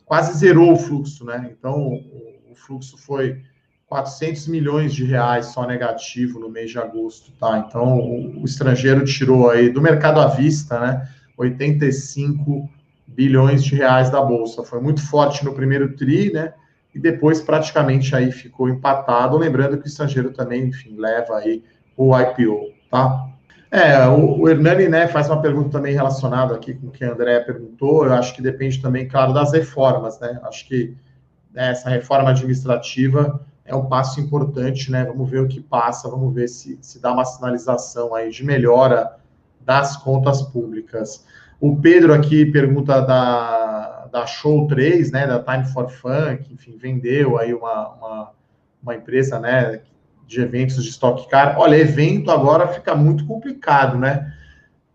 quase 0.06 0.38
zerou 0.38 0.72
o 0.72 0.78
fluxo, 0.78 1.26
né? 1.26 1.50
Então, 1.52 1.88
o, 1.88 2.52
o 2.52 2.56
fluxo 2.56 2.98
foi 2.98 3.42
400 3.88 4.48
milhões 4.48 4.94
de 4.94 5.06
reais 5.06 5.48
só 5.48 5.66
negativo 5.66 6.40
no 6.40 6.50
mês 6.50 6.72
de 6.72 6.78
agosto, 6.78 7.32
tá? 7.40 7.66
Então, 7.66 7.98
o, 8.00 8.44
estrangeiro 8.44 9.06
tirou 9.06 9.50
aí 9.50 9.70
do 9.70 9.82
mercado 9.82 10.20
à 10.20 10.28
vista, 10.28 10.78
né, 10.80 11.08
85 11.38 12.70
bilhões 13.08 13.64
de 13.64 13.76
reais 13.76 14.10
da 14.10 14.22
bolsa. 14.22 14.64
Foi 14.64 14.82
muito 14.82 15.02
forte 15.02 15.46
no 15.46 15.54
primeiro 15.54 15.96
tri, 15.96 16.32
né? 16.34 16.54
E 16.94 17.00
depois 17.00 17.42
praticamente 17.42 18.14
aí 18.16 18.32
ficou 18.32 18.68
empatado. 18.68 19.38
Lembrando 19.38 19.78
que 19.78 19.86
o 19.86 19.88
estrangeiro 19.88 20.32
também, 20.32 20.66
enfim, 20.66 20.96
leva 20.98 21.38
aí 21.38 21.64
o 21.96 22.18
IPO, 22.18 22.74
tá? 22.92 23.30
É, 23.72 24.06
o, 24.08 24.42
o 24.42 24.50
Hernani, 24.50 24.88
né, 24.88 25.08
faz 25.08 25.30
uma 25.30 25.42
pergunta 25.42 25.70
também 25.70 25.94
relacionada 25.94 26.56
aqui 26.56 26.74
com 26.74 26.88
o 26.88 26.92
que 26.92 27.06
a 27.06 27.12
André 27.12 27.40
perguntou. 27.40 28.06
Eu 28.06 28.14
acho 28.14 28.36
que 28.36 28.42
depende 28.42 28.82
também, 28.82 29.08
claro, 29.08 29.34
das 29.34 29.54
reformas, 29.54 30.20
né? 30.20 30.40
Acho 30.44 30.68
que 30.68 30.96
né, 31.54 31.72
essa 31.72 31.90
reforma 31.90 32.32
administrativa 32.32 33.47
é 33.68 33.76
um 33.76 33.86
passo 33.86 34.20
importante, 34.22 34.90
né? 34.90 35.04
Vamos 35.04 35.30
ver 35.30 35.42
o 35.42 35.48
que 35.48 35.60
passa, 35.60 36.10
vamos 36.10 36.34
ver 36.34 36.48
se, 36.48 36.80
se 36.82 37.02
dá 37.02 37.12
uma 37.12 37.26
sinalização 37.26 38.16
aí 38.16 38.32
de 38.32 38.44
melhora 38.44 39.18
das 39.60 39.98
contas 39.98 40.42
públicas. 40.42 41.26
O 41.60 41.76
Pedro 41.76 42.14
aqui 42.14 42.46
pergunta 42.46 43.02
da, 43.02 44.08
da 44.10 44.26
Show 44.26 44.68
3, 44.68 45.12
né? 45.12 45.28
Da 45.28 45.40
Time 45.44 45.66
for 45.66 45.90
Fun, 45.90 46.38
que, 46.42 46.54
enfim, 46.54 46.78
vendeu 46.78 47.38
aí 47.38 47.54
uma, 47.54 47.90
uma, 47.90 48.32
uma 48.82 48.96
empresa, 48.96 49.38
né? 49.38 49.82
De 50.26 50.42
eventos 50.42 50.82
de 50.82 50.90
Stock 50.90 51.30
Car. 51.30 51.60
Olha, 51.60 51.76
evento 51.76 52.32
agora 52.32 52.70
fica 52.70 52.96
muito 52.96 53.26
complicado, 53.26 53.98
né? 53.98 54.34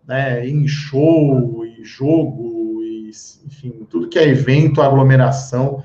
né? 0.06 0.46
Em 0.48 0.66
show, 0.66 1.62
e 1.66 1.84
jogo, 1.84 2.82
e, 2.82 3.10
enfim, 3.46 3.86
tudo 3.90 4.08
que 4.08 4.18
é 4.18 4.26
evento, 4.26 4.80
aglomeração 4.80 5.84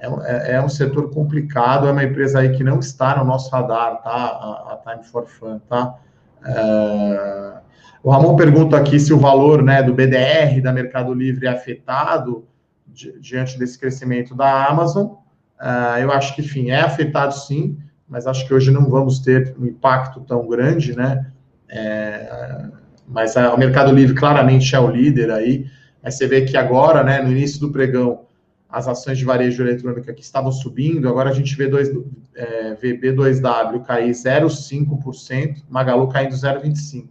é, 0.00 0.06
é, 0.06 0.52
é, 0.54 0.62
um 0.62 0.68
setor 0.68 1.10
complicado, 1.10 1.88
é 1.88 1.92
uma 1.92 2.04
empresa 2.04 2.40
aí 2.40 2.56
que 2.56 2.62
não 2.62 2.78
está 2.78 3.16
no 3.18 3.24
nosso 3.24 3.50
radar, 3.50 4.00
tá? 4.02 4.10
A, 4.10 4.72
a 4.72 4.92
Time 4.92 5.04
for 5.04 5.26
Fun, 5.26 5.58
tá? 5.68 5.96
É, 6.44 7.54
o 8.02 8.10
Ramon 8.10 8.36
pergunta 8.36 8.76
aqui 8.76 9.00
se 9.00 9.12
o 9.12 9.18
valor 9.18 9.62
né, 9.62 9.82
do 9.82 9.92
BDR 9.92 10.60
da 10.62 10.72
Mercado 10.72 11.12
Livre 11.12 11.46
é 11.46 11.50
afetado 11.50 12.46
di, 12.86 13.18
diante 13.20 13.58
desse 13.58 13.78
crescimento 13.78 14.36
da 14.36 14.66
Amazon. 14.66 15.14
É, 15.60 16.04
eu 16.04 16.12
acho 16.12 16.34
que, 16.34 16.42
enfim, 16.42 16.70
é 16.70 16.80
afetado 16.80 17.34
sim, 17.34 17.76
mas 18.08 18.26
acho 18.26 18.46
que 18.46 18.54
hoje 18.54 18.70
não 18.70 18.88
vamos 18.88 19.18
ter 19.18 19.54
um 19.58 19.66
impacto 19.66 20.20
tão 20.20 20.46
grande, 20.46 20.96
né? 20.96 21.26
É, 21.68 22.66
mas 23.06 23.36
a, 23.36 23.52
o 23.52 23.58
Mercado 23.58 23.92
Livre 23.92 24.14
claramente 24.14 24.74
é 24.76 24.78
o 24.78 24.88
líder 24.88 25.32
aí. 25.32 25.66
Aí 26.02 26.12
você 26.12 26.28
vê 26.28 26.42
que 26.42 26.56
agora, 26.56 27.02
né, 27.02 27.20
no 27.20 27.32
início 27.32 27.60
do 27.60 27.72
pregão, 27.72 28.27
as 28.68 28.86
ações 28.86 29.16
de 29.16 29.24
varejo 29.24 29.62
eletrônica 29.62 30.12
que 30.12 30.20
estavam 30.20 30.52
subindo, 30.52 31.08
agora 31.08 31.30
a 31.30 31.32
gente 31.32 31.56
vê, 31.56 31.66
dois, 31.66 31.90
é, 32.34 32.74
vê 32.74 32.98
B2W 32.98 33.82
cair 33.84 34.10
0,5%, 34.10 35.62
Magalu 35.68 36.08
caindo 36.08 36.34
0,25%. 36.34 37.08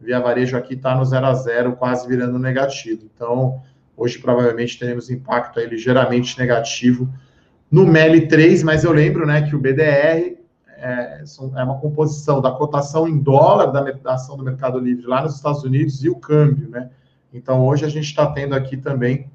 Via 0.00 0.20
Varejo 0.20 0.56
aqui 0.56 0.74
está 0.74 0.94
no 0.94 1.04
0 1.04 1.26
a 1.26 1.34
0, 1.34 1.72
quase 1.72 2.06
virando 2.06 2.38
negativo. 2.38 3.02
Então, 3.12 3.60
hoje 3.96 4.16
provavelmente 4.18 4.78
teremos 4.78 5.10
impacto 5.10 5.58
aí 5.58 5.66
ligeiramente 5.66 6.38
negativo 6.38 7.12
no 7.68 7.84
MEL 7.84 8.28
3, 8.28 8.62
mas 8.62 8.84
eu 8.84 8.92
lembro 8.92 9.26
né, 9.26 9.42
que 9.42 9.56
o 9.56 9.58
BDR 9.58 10.38
é, 10.80 11.24
é, 11.56 11.64
uma 11.64 11.80
composição 11.80 12.40
da 12.40 12.52
cotação 12.52 13.08
em 13.08 13.18
dólar 13.18 13.66
da, 13.72 13.82
da 13.90 14.14
ação 14.14 14.36
do 14.36 14.44
Mercado 14.44 14.78
Livre 14.78 15.06
lá 15.06 15.22
nos 15.22 15.34
Estados 15.34 15.64
Unidos 15.64 16.04
e 16.04 16.08
o 16.08 16.14
câmbio, 16.14 16.68
né? 16.68 16.90
Então, 17.32 17.66
hoje 17.66 17.84
a 17.84 17.88
gente 17.88 18.04
está 18.04 18.26
tendo 18.30 18.54
aqui 18.54 18.76
também 18.76 19.28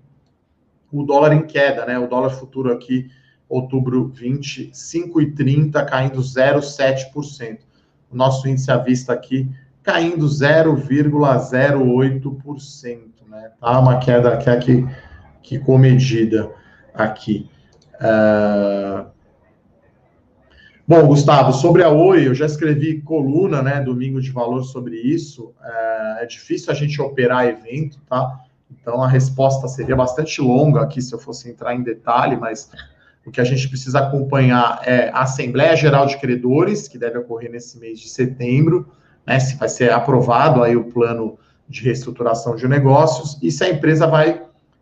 o 0.93 1.03
dólar 1.03 1.33
em 1.33 1.45
queda, 1.45 1.85
né? 1.85 1.97
O 1.97 2.07
dólar 2.07 2.29
futuro 2.29 2.71
aqui, 2.71 3.09
outubro 3.49 4.07
20, 4.07 4.71
5,30, 4.71 5.83
caindo 5.85 6.21
0,7%. 6.21 7.59
O 8.11 8.15
nosso 8.15 8.47
índice 8.47 8.71
à 8.71 8.77
vista 8.77 9.11
aqui 9.11 9.49
caindo 9.81 10.25
0,08%, 10.25 12.99
né? 13.27 13.51
Tá 13.59 13.79
uma 13.79 13.99
queda 13.99 14.37
que 14.37 14.49
é 14.49 14.53
aqui 14.53 14.87
que 15.41 15.59
comedida 15.59 16.49
aqui. 16.93 17.49
Uh... 17.95 19.11
Bom, 20.85 21.07
Gustavo, 21.07 21.53
sobre 21.53 21.81
a 21.81 21.89
Oi, 21.89 22.27
eu 22.27 22.35
já 22.35 22.45
escrevi 22.45 23.01
coluna, 23.01 23.61
né, 23.61 23.79
domingo 23.81 24.21
de 24.21 24.31
valor 24.31 24.63
sobre 24.63 24.97
isso. 24.97 25.53
Uh, 25.61 26.19
é 26.19 26.25
difícil 26.25 26.71
a 26.71 26.75
gente 26.75 27.01
operar 27.01 27.45
evento, 27.45 27.99
tá? 28.09 28.43
Então, 28.81 29.01
a 29.01 29.07
resposta 29.07 29.67
seria 29.67 29.95
bastante 29.95 30.41
longa 30.41 30.81
aqui 30.81 31.01
se 31.01 31.13
eu 31.13 31.19
fosse 31.19 31.49
entrar 31.49 31.75
em 31.75 31.83
detalhe, 31.83 32.35
mas 32.35 32.69
o 33.25 33.31
que 33.31 33.39
a 33.39 33.43
gente 33.43 33.69
precisa 33.69 33.99
acompanhar 33.99 34.81
é 34.83 35.09
a 35.09 35.21
Assembleia 35.21 35.75
Geral 35.75 36.05
de 36.05 36.17
Credores, 36.17 36.87
que 36.87 36.97
deve 36.97 37.17
ocorrer 37.17 37.51
nesse 37.51 37.79
mês 37.79 37.99
de 37.99 38.09
setembro, 38.09 38.91
né, 39.25 39.39
se 39.39 39.55
vai 39.55 39.69
ser 39.69 39.91
aprovado 39.91 40.61
aí 40.61 40.75
o 40.75 40.85
plano 40.85 41.37
de 41.67 41.83
reestruturação 41.83 42.55
de 42.55 42.67
negócios 42.67 43.39
e 43.41 43.49
se 43.49 43.63
a 43.63 43.69
empresa 43.69 44.05
vai, 44.05 44.41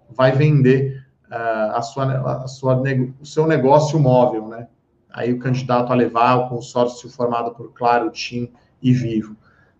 vai 0.09 0.31
vender 0.31 1.05
uh, 1.29 1.75
a 1.75 1.81
sua, 1.81 2.43
a 2.43 2.47
sua, 2.47 2.81
o 3.19 3.25
seu 3.25 3.45
negócio 3.45 3.99
móvel, 3.99 4.47
né? 4.47 4.67
Aí 5.13 5.31
o 5.31 5.39
candidato 5.39 5.91
a 5.91 5.95
levar 5.95 6.35
o 6.37 6.49
consórcio 6.49 7.09
formado 7.09 7.51
por 7.51 7.73
Claro, 7.73 8.09
TIM 8.09 8.51
e 8.81 8.93
Vivo. 8.93 9.35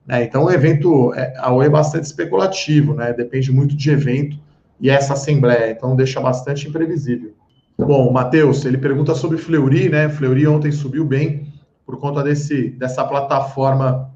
Né? 0.06 0.24
Então, 0.24 0.46
o 0.46 0.52
evento, 0.52 1.14
é, 1.14 1.34
a 1.38 1.54
OE 1.54 1.68
é 1.68 1.70
bastante 1.70 2.06
especulativo, 2.06 2.94
né? 2.94 3.14
depende 3.14 3.52
muito 3.52 3.76
de 3.76 3.90
evento 3.90 4.38
e 4.80 4.90
essa 4.90 5.14
assembleia, 5.14 5.72
então 5.72 5.96
deixa 5.96 6.20
bastante 6.20 6.68
imprevisível. 6.68 7.34
Bom, 7.78 8.12
Matheus, 8.12 8.66
ele 8.66 8.78
pergunta 8.78 9.16
sobre 9.16 9.38
Fleury, 9.38 9.90
né? 9.90 10.10
Fleury 10.10 10.48
ontem 10.48 10.72
subiu 10.72 11.06
bem 11.06 11.52
por 11.86 11.98
conta 12.00 12.24
desse, 12.24 12.70
dessa 12.72 13.04
plataforma 13.04 14.12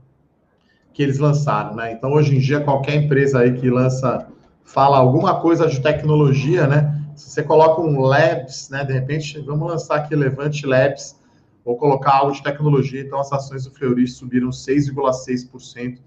que 0.93 1.02
eles 1.02 1.17
lançaram, 1.17 1.76
né? 1.76 1.91
Então, 1.91 2.13
hoje 2.13 2.36
em 2.36 2.39
dia, 2.39 2.62
qualquer 2.62 2.95
empresa 2.95 3.39
aí 3.39 3.54
que 3.54 3.69
lança, 3.69 4.28
fala 4.63 4.98
alguma 4.98 5.39
coisa 5.41 5.67
de 5.67 5.82
tecnologia, 5.82 6.67
né? 6.67 7.02
Se 7.15 7.30
você 7.30 7.43
coloca 7.43 7.82
um 7.82 8.02
Labs, 8.02 8.69
né? 8.69 8.84
De 8.84 8.93
repente, 8.93 9.39
vamos 9.39 9.67
lançar 9.67 9.95
aqui 9.95 10.15
Levante 10.15 10.65
Labs, 10.65 11.19
Vou 11.65 11.75
colocar 11.78 12.17
algo 12.17 12.32
de 12.32 12.43
tecnologia, 12.43 13.01
então 13.01 13.19
as 13.19 13.34
ações 13.34 13.65
do 13.65 13.71
Fleury 13.71 14.08
subiram 14.08 14.49
6,6%. 14.49 15.97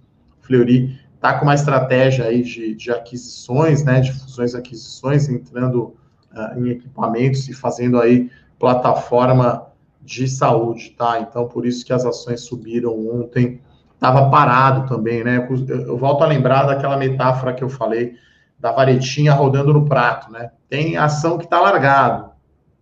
Fleury 0.41 1.01
está 1.17 1.37
com 1.37 1.45
uma 1.45 1.55
estratégia 1.55 2.27
aí 2.27 2.43
de, 2.43 2.77
de 2.77 2.93
aquisições, 2.93 3.83
né, 3.83 4.01
de 4.01 4.13
fusões 4.13 4.55
e 4.55 4.57
aquisições, 4.57 5.29
entrando 5.29 5.97
uh, 6.33 6.57
em 6.57 6.69
equipamentos 6.69 7.49
e 7.49 7.53
fazendo 7.53 8.01
aí 8.01 8.31
plataforma 8.57 9.67
de 10.01 10.29
saúde, 10.29 10.95
tá? 10.97 11.21
Então, 11.21 11.49
por 11.49 11.67
isso 11.67 11.85
que 11.85 11.93
as 11.93 12.05
ações 12.05 12.43
subiram 12.43 13.21
ontem. 13.21 13.61
Estava 13.95 14.31
parado 14.31 14.89
também, 14.89 15.25
né? 15.25 15.47
Eu, 15.51 15.79
eu 15.81 15.99
volto 15.99 16.23
a 16.23 16.27
lembrar 16.27 16.67
daquela 16.67 16.97
metáfora 16.97 17.53
que 17.53 17.65
eu 17.65 17.69
falei 17.69 18.15
da 18.59 18.71
varetinha 18.71 19.35
rodando 19.35 19.73
no 19.73 19.87
prato, 19.87 20.31
né? 20.31 20.53
Tem 20.69 20.97
ação 20.97 21.37
que 21.37 21.45
está 21.45 21.61
largado, 21.61 22.31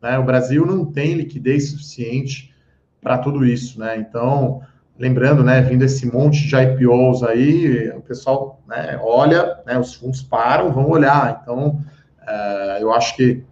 né? 0.00 0.18
O 0.18 0.24
Brasil 0.24 0.66
não 0.66 0.84
tem 0.84 1.14
liquidez 1.14 1.70
suficiente 1.70 2.54
para 3.06 3.18
tudo 3.18 3.46
isso, 3.46 3.78
né? 3.78 3.96
Então, 3.98 4.62
lembrando, 4.98 5.44
né, 5.44 5.62
vindo 5.62 5.84
esse 5.84 6.12
monte 6.12 6.44
de 6.44 6.56
IPOs 6.56 7.22
aí, 7.22 7.88
o 7.90 8.00
pessoal 8.00 8.60
né, 8.66 8.98
olha, 9.00 9.60
né, 9.64 9.78
os 9.78 9.94
fundos 9.94 10.22
param, 10.22 10.72
vão 10.72 10.90
olhar. 10.90 11.38
Então, 11.40 11.78
é, 12.26 12.78
eu 12.82 12.92
acho 12.92 13.14
que 13.14 13.44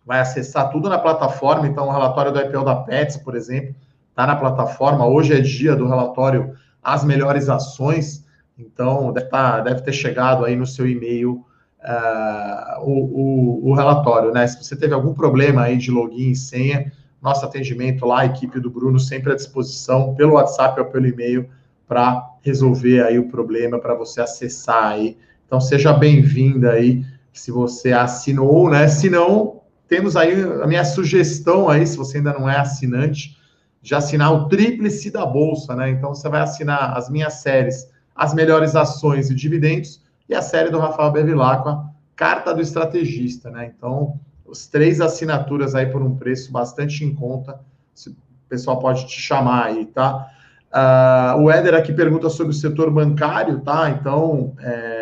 vai 0.07 0.21
acessar 0.21 0.71
tudo 0.71 0.89
na 0.89 0.99
plataforma, 0.99 1.67
então 1.67 1.89
o 1.89 1.91
relatório 1.91 2.33
do 2.33 2.41
IPO 2.41 2.65
da 2.65 2.77
Pets, 2.77 3.17
por 3.17 3.35
exemplo, 3.35 3.75
está 4.11 4.25
na 4.25 4.37
plataforma, 4.37 5.05
hoje 5.05 5.35
é 5.35 5.41
dia 5.41 5.75
do 5.75 5.89
relatório 5.89 6.55
As 6.83 7.05
Melhores 7.05 7.49
Ações, 7.49 8.25
então 8.57 9.13
deve, 9.13 9.27
tá, 9.27 9.61
deve 9.61 9.83
ter 9.83 9.93
chegado 9.93 10.45
aí 10.45 10.55
no 10.55 10.65
seu 10.65 10.89
e-mail 10.89 11.45
uh, 11.83 12.81
o, 12.83 13.65
o, 13.65 13.71
o 13.71 13.75
relatório, 13.75 14.33
né? 14.33 14.47
Se 14.47 14.63
você 14.63 14.77
teve 14.77 14.95
algum 14.95 15.13
problema 15.13 15.63
aí 15.63 15.77
de 15.77 15.91
login 15.91 16.31
e 16.31 16.37
senha, 16.37 16.93
nosso 17.21 17.45
atendimento 17.45 18.07
lá, 18.07 18.21
a 18.21 18.27
equipe 18.27 18.61
do 18.61 18.71
Bruno 18.71 19.01
sempre 19.01 19.33
à 19.33 19.35
disposição, 19.35 20.15
pelo 20.15 20.35
WhatsApp 20.35 20.79
ou 20.79 20.87
pelo 20.87 21.07
e-mail, 21.07 21.51
para 21.89 22.25
resolver 22.43 23.03
aí 23.03 23.19
o 23.19 23.29
problema, 23.29 23.79
para 23.79 23.95
você 23.95 24.21
acessar 24.21 24.93
aí. 24.93 25.19
Então, 25.47 25.61
seja 25.61 25.93
bem-vinda 25.93 26.73
aí, 26.73 27.05
se 27.33 27.51
você 27.51 27.93
assinou, 27.93 28.71
né? 28.71 28.89
Se 28.89 29.11
não, 29.11 29.61
temos 29.89 30.17
aí 30.17 30.43
a 30.63 30.67
minha 30.67 30.85
sugestão 30.85 31.69
aí, 31.69 31.87
se 31.87 31.97
você 31.97 32.19
ainda 32.19 32.33
não 32.33 32.49
é 32.49 32.57
assinante, 32.59 33.37
de 33.81 33.95
assinar 33.95 34.33
o 34.33 34.49
Tríplice 34.49 35.11
da 35.11 35.25
Bolsa, 35.25 35.77
né? 35.77 35.91
Então, 35.91 36.15
você 36.15 36.29
vai 36.29 36.41
assinar 36.41 36.97
as 36.97 37.09
minhas 37.09 37.35
séries, 37.35 37.89
as 38.15 38.35
melhores 38.35 38.75
ações 38.75 39.31
e 39.31 39.35
dividendos, 39.35 40.01
e 40.29 40.35
a 40.35 40.43
série 40.43 40.71
do 40.71 40.79
Rafael 40.79 41.13
Bevilacqua, 41.13 41.85
Carta 42.17 42.53
do 42.53 42.61
Estrategista, 42.61 43.51
né? 43.51 43.73
Então, 43.77 44.19
os 44.45 44.67
três 44.67 45.01
assinaturas 45.01 45.75
aí 45.75 45.87
por 45.87 46.03
um 46.03 46.17
preço 46.17 46.51
bastante 46.51 47.05
em 47.05 47.15
conta, 47.15 47.61
o 48.07 48.49
pessoal 48.49 48.79
pode 48.79 49.07
te 49.07 49.21
chamar 49.21 49.67
aí, 49.67 49.87
tá? 49.87 50.31
Uh, 50.73 51.43
o 51.43 51.51
Éder 51.51 51.75
aqui 51.75 51.93
pergunta 51.93 52.29
sobre 52.29 52.53
o 52.53 52.57
setor 52.57 52.91
bancário, 52.91 53.61
tá? 53.61 53.91
Então, 53.91 54.55
é, 54.59 54.96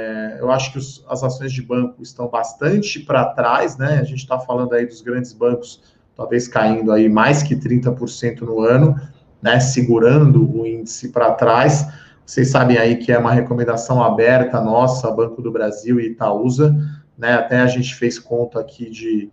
eu 0.45 0.51
acho 0.51 0.73
que 0.73 0.79
os, 0.79 1.05
as 1.09 1.23
ações 1.23 1.53
de 1.53 1.63
banco 1.63 2.03
estão 2.03 2.29
bastante 2.29 3.01
para 3.01 3.25
trás, 3.27 3.77
né? 3.77 3.99
A 4.01 4.05
gente 4.05 4.21
está 4.21 4.39
falando 4.39 4.75
aí 4.75 4.87
dos 4.87 5.01
grandes 5.01 5.33
bancos, 5.33 5.83
talvez 6.15 6.47
caindo 6.47 6.93
aí 6.93 7.09
mais 7.09 7.43
que 7.43 7.57
30% 7.57 8.43
no 8.43 8.61
ano, 8.61 8.95
né? 9.43 9.59
Segurando 9.59 10.59
o 10.59 10.67
índice 10.67 11.11
para 11.11 11.33
trás. 11.33 11.87
Vocês 12.25 12.51
sabem 12.51 12.79
aí 12.79 12.97
que 12.97 13.11
é 13.11 13.19
uma 13.19 13.33
recomendação 13.33 14.03
aberta 14.03 14.61
nossa, 14.61 15.11
Banco 15.11 15.43
do 15.43 15.51
Brasil 15.51 15.99
e 15.99 16.09
Itaúsa, 16.09 16.75
né? 17.17 17.35
Até 17.35 17.61
a 17.61 17.67
gente 17.67 17.95
fez 17.95 18.19
conta 18.19 18.61
aqui 18.61 18.91
de 18.91 19.31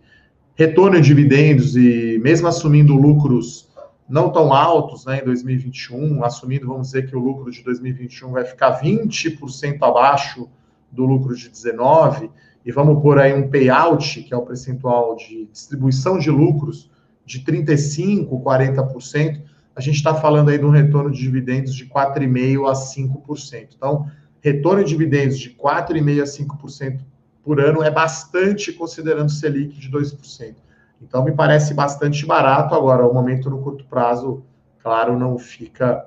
retorno 0.54 1.00
de 1.00 1.06
dividendos 1.06 1.76
e 1.76 2.18
mesmo 2.22 2.48
assumindo 2.48 2.94
lucros 2.94 3.70
não 4.08 4.30
tão 4.30 4.52
altos 4.52 5.06
né, 5.06 5.20
em 5.20 5.24
2021, 5.24 6.22
assumindo, 6.22 6.66
vamos 6.66 6.88
dizer, 6.88 7.08
que 7.08 7.16
o 7.16 7.18
lucro 7.18 7.50
de 7.50 7.62
2021 7.62 8.30
vai 8.30 8.44
ficar 8.44 8.78
20% 8.80 9.78
abaixo 9.80 10.50
do 10.92 11.04
lucro 11.04 11.34
de 11.34 11.48
19, 11.48 12.30
e 12.64 12.70
vamos 12.70 13.02
pôr 13.02 13.18
aí 13.18 13.34
um 13.34 13.48
payout, 13.48 14.22
que 14.22 14.32
é 14.32 14.36
o 14.36 14.42
percentual 14.42 15.16
de 15.16 15.46
distribuição 15.46 16.18
de 16.18 16.30
lucros, 16.30 16.90
de 17.24 17.40
35%, 17.40 18.28
40%, 18.28 19.42
a 19.74 19.80
gente 19.80 19.96
está 19.96 20.14
falando 20.14 20.50
aí 20.50 20.58
de 20.58 20.64
um 20.64 20.70
retorno 20.70 21.10
de 21.10 21.18
dividendos 21.18 21.74
de 21.74 21.86
4,5% 21.86 22.68
a 22.68 22.74
5%. 22.74 23.68
Então, 23.74 24.06
retorno 24.40 24.84
de 24.84 24.90
dividendos 24.90 25.38
de 25.38 25.50
4,5% 25.50 26.20
a 26.20 26.24
5% 26.24 27.00
por 27.42 27.58
ano 27.58 27.82
é 27.82 27.90
bastante, 27.90 28.72
considerando 28.72 29.28
o 29.28 29.32
Selic 29.32 29.80
de 29.80 29.90
2%. 29.90 30.54
Então, 31.00 31.24
me 31.24 31.32
parece 31.32 31.74
bastante 31.74 32.24
barato. 32.26 32.74
Agora, 32.74 33.06
o 33.06 33.14
momento 33.14 33.48
no 33.48 33.62
curto 33.62 33.84
prazo, 33.86 34.44
claro, 34.78 35.18
não 35.18 35.38
fica 35.38 36.06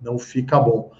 não 0.00 0.18
fica 0.18 0.58
bom. 0.60 0.92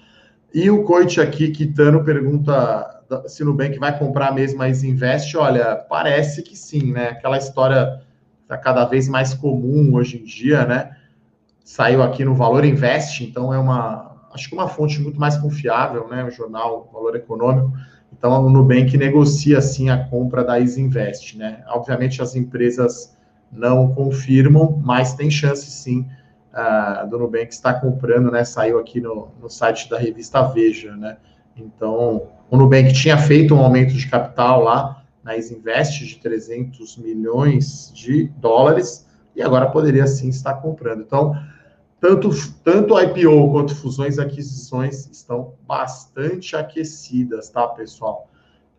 E 0.53 0.69
o 0.69 0.83
Coit 0.83 1.19
aqui, 1.21 1.51
Quitano, 1.51 2.03
pergunta 2.03 3.03
se 3.27 3.41
o 3.43 3.45
Nubank 3.45 3.77
vai 3.79 3.97
comprar 3.97 4.33
mesmo 4.33 4.61
a 4.61 4.69
Isinvest. 4.69 5.35
Olha, 5.37 5.75
parece 5.75 6.41
que 6.41 6.55
sim, 6.55 6.91
né? 6.91 7.09
Aquela 7.09 7.37
história 7.37 8.01
está 8.43 8.57
cada 8.57 8.85
vez 8.85 9.07
mais 9.07 9.33
comum 9.33 9.93
hoje 9.93 10.17
em 10.17 10.23
dia, 10.23 10.65
né? 10.65 10.95
Saiu 11.63 12.01
aqui 12.01 12.25
no 12.25 12.33
Valor 12.33 12.65
Invest, 12.65 13.23
então 13.23 13.53
é 13.53 13.59
uma, 13.59 14.15
acho 14.33 14.49
que 14.49 14.55
uma 14.55 14.67
fonte 14.67 14.99
muito 15.01 15.19
mais 15.19 15.37
confiável, 15.37 16.07
né? 16.07 16.23
O 16.23 16.31
jornal 16.31 16.89
Valor 16.91 17.15
Econômico 17.15 17.71
então, 18.11 18.45
o 18.45 18.49
Nubank 18.49 18.97
negocia, 18.97 19.61
sim, 19.61 19.89
a 19.89 20.05
compra 20.09 20.43
da 20.43 20.59
Isinvest, 20.59 21.37
né? 21.37 21.63
Obviamente, 21.67 22.21
as 22.21 22.35
empresas 22.35 23.15
não 23.51 23.93
confirmam, 23.93 24.79
mas 24.83 25.13
tem 25.13 25.29
chance, 25.29 25.69
sim, 25.69 26.05
uh, 26.53 27.07
do 27.09 27.17
Nubank 27.17 27.51
estar 27.51 27.75
comprando, 27.75 28.31
né? 28.31 28.43
Saiu 28.43 28.79
aqui 28.79 28.99
no, 28.99 29.29
no 29.41 29.49
site 29.49 29.89
da 29.89 29.97
revista 29.97 30.41
Veja, 30.43 30.95
né? 30.95 31.17
Então, 31.55 32.27
o 32.49 32.57
Nubank 32.57 32.93
tinha 32.93 33.17
feito 33.17 33.53
um 33.53 33.59
aumento 33.59 33.93
de 33.93 34.07
capital 34.07 34.63
lá 34.63 35.03
na 35.23 35.35
Isinvest 35.35 36.05
de 36.05 36.17
300 36.17 36.97
milhões 36.97 37.91
de 37.93 38.27
dólares 38.37 39.07
e 39.35 39.41
agora 39.41 39.69
poderia, 39.69 40.07
sim, 40.07 40.29
estar 40.29 40.55
comprando. 40.55 41.01
Então, 41.01 41.35
tanto, 41.99 42.29
tanto 42.63 42.97
IPO 42.97 43.51
quanto 43.51 43.75
fusões 43.75 44.17
e 44.17 44.21
aquisições 44.21 45.07
estão 45.07 45.53
bastante 45.67 46.55
aquecidas, 46.55 47.49
tá, 47.49 47.67
pessoal? 47.67 48.28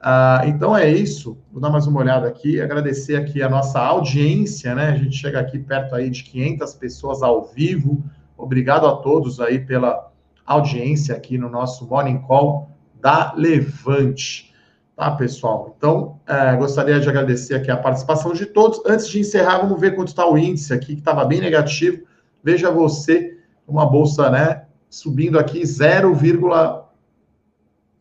Ah, 0.02 0.44
então 0.46 0.74
é 0.74 0.90
isso. 0.90 1.36
Vou 1.52 1.60
dar 1.60 1.68
mais 1.68 1.86
uma 1.86 2.00
olhada 2.00 2.26
aqui, 2.26 2.58
agradecer 2.58 3.16
aqui 3.16 3.42
a 3.42 3.50
nossa 3.50 3.78
audiência, 3.78 4.74
né? 4.74 4.88
A 4.88 4.96
gente 4.96 5.14
chega 5.14 5.38
aqui 5.38 5.58
perto 5.58 5.94
aí 5.94 6.08
de 6.08 6.24
500 6.24 6.74
pessoas 6.74 7.22
ao 7.22 7.44
vivo. 7.44 8.02
Obrigado 8.36 8.86
a 8.86 8.96
todos 8.96 9.38
aí 9.40 9.58
pela 9.58 10.10
audiência 10.46 11.14
aqui 11.14 11.36
no 11.36 11.50
nosso 11.50 11.86
Morning 11.86 12.18
Call 12.22 12.70
da 12.98 13.34
Levante. 13.34 14.54
Tá, 14.96 15.10
pessoal? 15.10 15.74
Então, 15.76 16.18
é, 16.26 16.56
gostaria 16.56 16.98
de 16.98 17.08
agradecer 17.08 17.54
aqui 17.54 17.70
a 17.70 17.76
participação 17.76 18.32
de 18.32 18.46
todos. 18.46 18.80
Antes 18.86 19.06
de 19.06 19.20
encerrar, 19.20 19.58
vamos 19.58 19.78
ver 19.78 19.94
quanto 19.94 20.08
está 20.08 20.26
o 20.26 20.36
índice 20.38 20.72
aqui, 20.72 20.94
que 20.94 21.00
estava 21.00 21.26
bem 21.26 21.40
negativo. 21.40 22.06
Veja 22.42 22.70
você, 22.70 23.38
uma 23.68 23.84
bolsa, 23.84 24.30
né, 24.30 24.64
subindo 24.88 25.38
aqui 25.38 25.60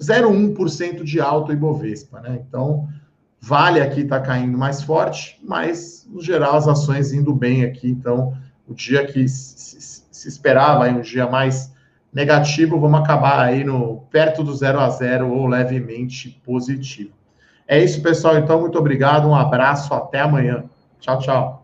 0,01% 0.02 1.04
de 1.04 1.20
alto 1.20 1.52
Ibovespa, 1.52 2.22
né? 2.22 2.42
Então, 2.48 2.88
Vale 3.42 3.80
aqui 3.80 4.02
está 4.02 4.20
caindo 4.20 4.58
mais 4.58 4.84
forte, 4.84 5.40
mas, 5.42 6.06
no 6.10 6.22
geral, 6.22 6.56
as 6.56 6.68
ações 6.68 7.14
indo 7.14 7.34
bem 7.34 7.64
aqui. 7.64 7.90
Então, 7.90 8.34
o 8.68 8.74
dia 8.74 9.06
que 9.06 9.28
se, 9.30 10.04
se 10.12 10.28
esperava 10.28 10.84
aí 10.84 10.94
um 10.94 11.00
dia 11.00 11.26
mais 11.26 11.74
negativo, 12.14 12.80
vamos 12.80 13.00
acabar 13.00 13.40
aí 13.40 13.64
no 13.64 14.02
perto 14.12 14.44
do 14.44 14.54
zero 14.54 14.80
a 14.80 14.90
zero 14.90 15.32
ou 15.32 15.48
levemente 15.48 16.42
positivo. 16.44 17.14
É 17.66 17.82
isso, 17.82 18.02
pessoal. 18.02 18.38
Então, 18.38 18.60
muito 18.60 18.78
obrigado, 18.78 19.28
um 19.28 19.36
abraço, 19.36 19.94
até 19.94 20.20
amanhã. 20.20 20.66
Tchau, 21.00 21.20
tchau. 21.20 21.64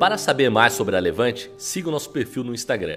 Para 0.00 0.18
saber 0.18 0.50
mais 0.50 0.72
sobre 0.72 0.96
a 0.96 0.98
Levante, 0.98 1.52
siga 1.56 1.90
o 1.90 1.92
nosso 1.92 2.10
perfil 2.10 2.42
no 2.42 2.54
Instagram, 2.54 2.96